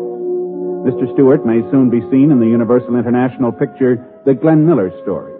Mr. 0.86 1.10
Stewart 1.18 1.42
may 1.42 1.66
soon 1.74 1.90
be 1.90 2.06
seen 2.14 2.30
in 2.30 2.38
the 2.38 2.54
Universal 2.54 2.94
International 2.94 3.50
picture 3.50 3.98
The 4.30 4.38
Glenn 4.38 4.62
Miller 4.62 4.94
Story. 5.02 5.34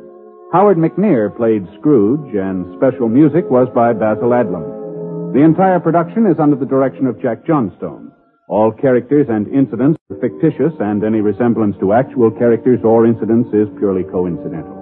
Howard 0.50 0.82
McNear 0.82 1.30
played 1.30 1.70
Scrooge, 1.78 2.34
and 2.34 2.66
special 2.82 3.06
music 3.06 3.46
was 3.54 3.70
by 3.70 3.94
Basil 3.94 4.34
Adlam. 4.34 4.75
The 5.36 5.44
entire 5.44 5.82
production 5.82 6.28
is 6.32 6.40
under 6.40 6.56
the 6.56 6.66
direction 6.66 7.08
of 7.08 7.22
Jack 7.22 7.46
Johnstone. 7.46 8.10
All 8.48 8.72
characters 8.72 9.28
and 9.28 9.52
incidents 9.52 10.00
are 10.10 10.16
fictitious, 10.24 10.72
and 10.80 11.04
any 11.04 11.20
resemblance 11.20 11.76
to 11.82 11.92
actual 11.92 12.32
characters 12.32 12.80
or 12.86 13.06
incidents 13.06 13.50
is 13.52 13.68
purely 13.78 14.04
coincidental. 14.08 14.80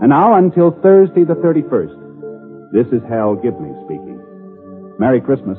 And 0.00 0.08
now, 0.08 0.32
until 0.40 0.70
Thursday 0.80 1.24
the 1.24 1.36
31st, 1.44 2.72
this 2.72 2.86
is 2.88 3.04
Hal 3.04 3.36
Gibney 3.36 3.76
speaking. 3.84 4.16
Merry 4.98 5.20
Christmas. 5.20 5.58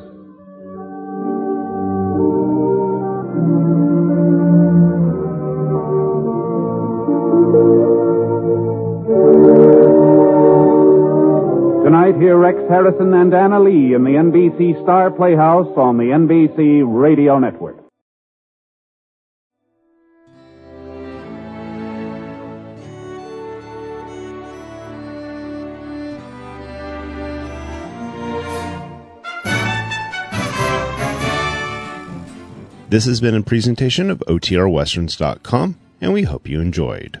Hear 12.18 12.36
Rex 12.36 12.58
Harrison 12.68 13.14
and 13.14 13.32
Anna 13.32 13.60
Lee 13.60 13.94
in 13.94 14.02
the 14.02 14.10
NBC 14.10 14.82
Star 14.82 15.10
Playhouse 15.10 15.68
on 15.76 15.98
the 15.98 16.04
NBC 16.04 16.82
Radio 16.84 17.38
Network. 17.38 17.76
This 32.90 33.04
has 33.04 33.20
been 33.20 33.34
a 33.34 33.42
presentation 33.42 34.10
of 34.10 34.20
OTRWesterns.com, 34.26 35.78
and 36.00 36.12
we 36.14 36.22
hope 36.22 36.48
you 36.48 36.60
enjoyed. 36.60 37.20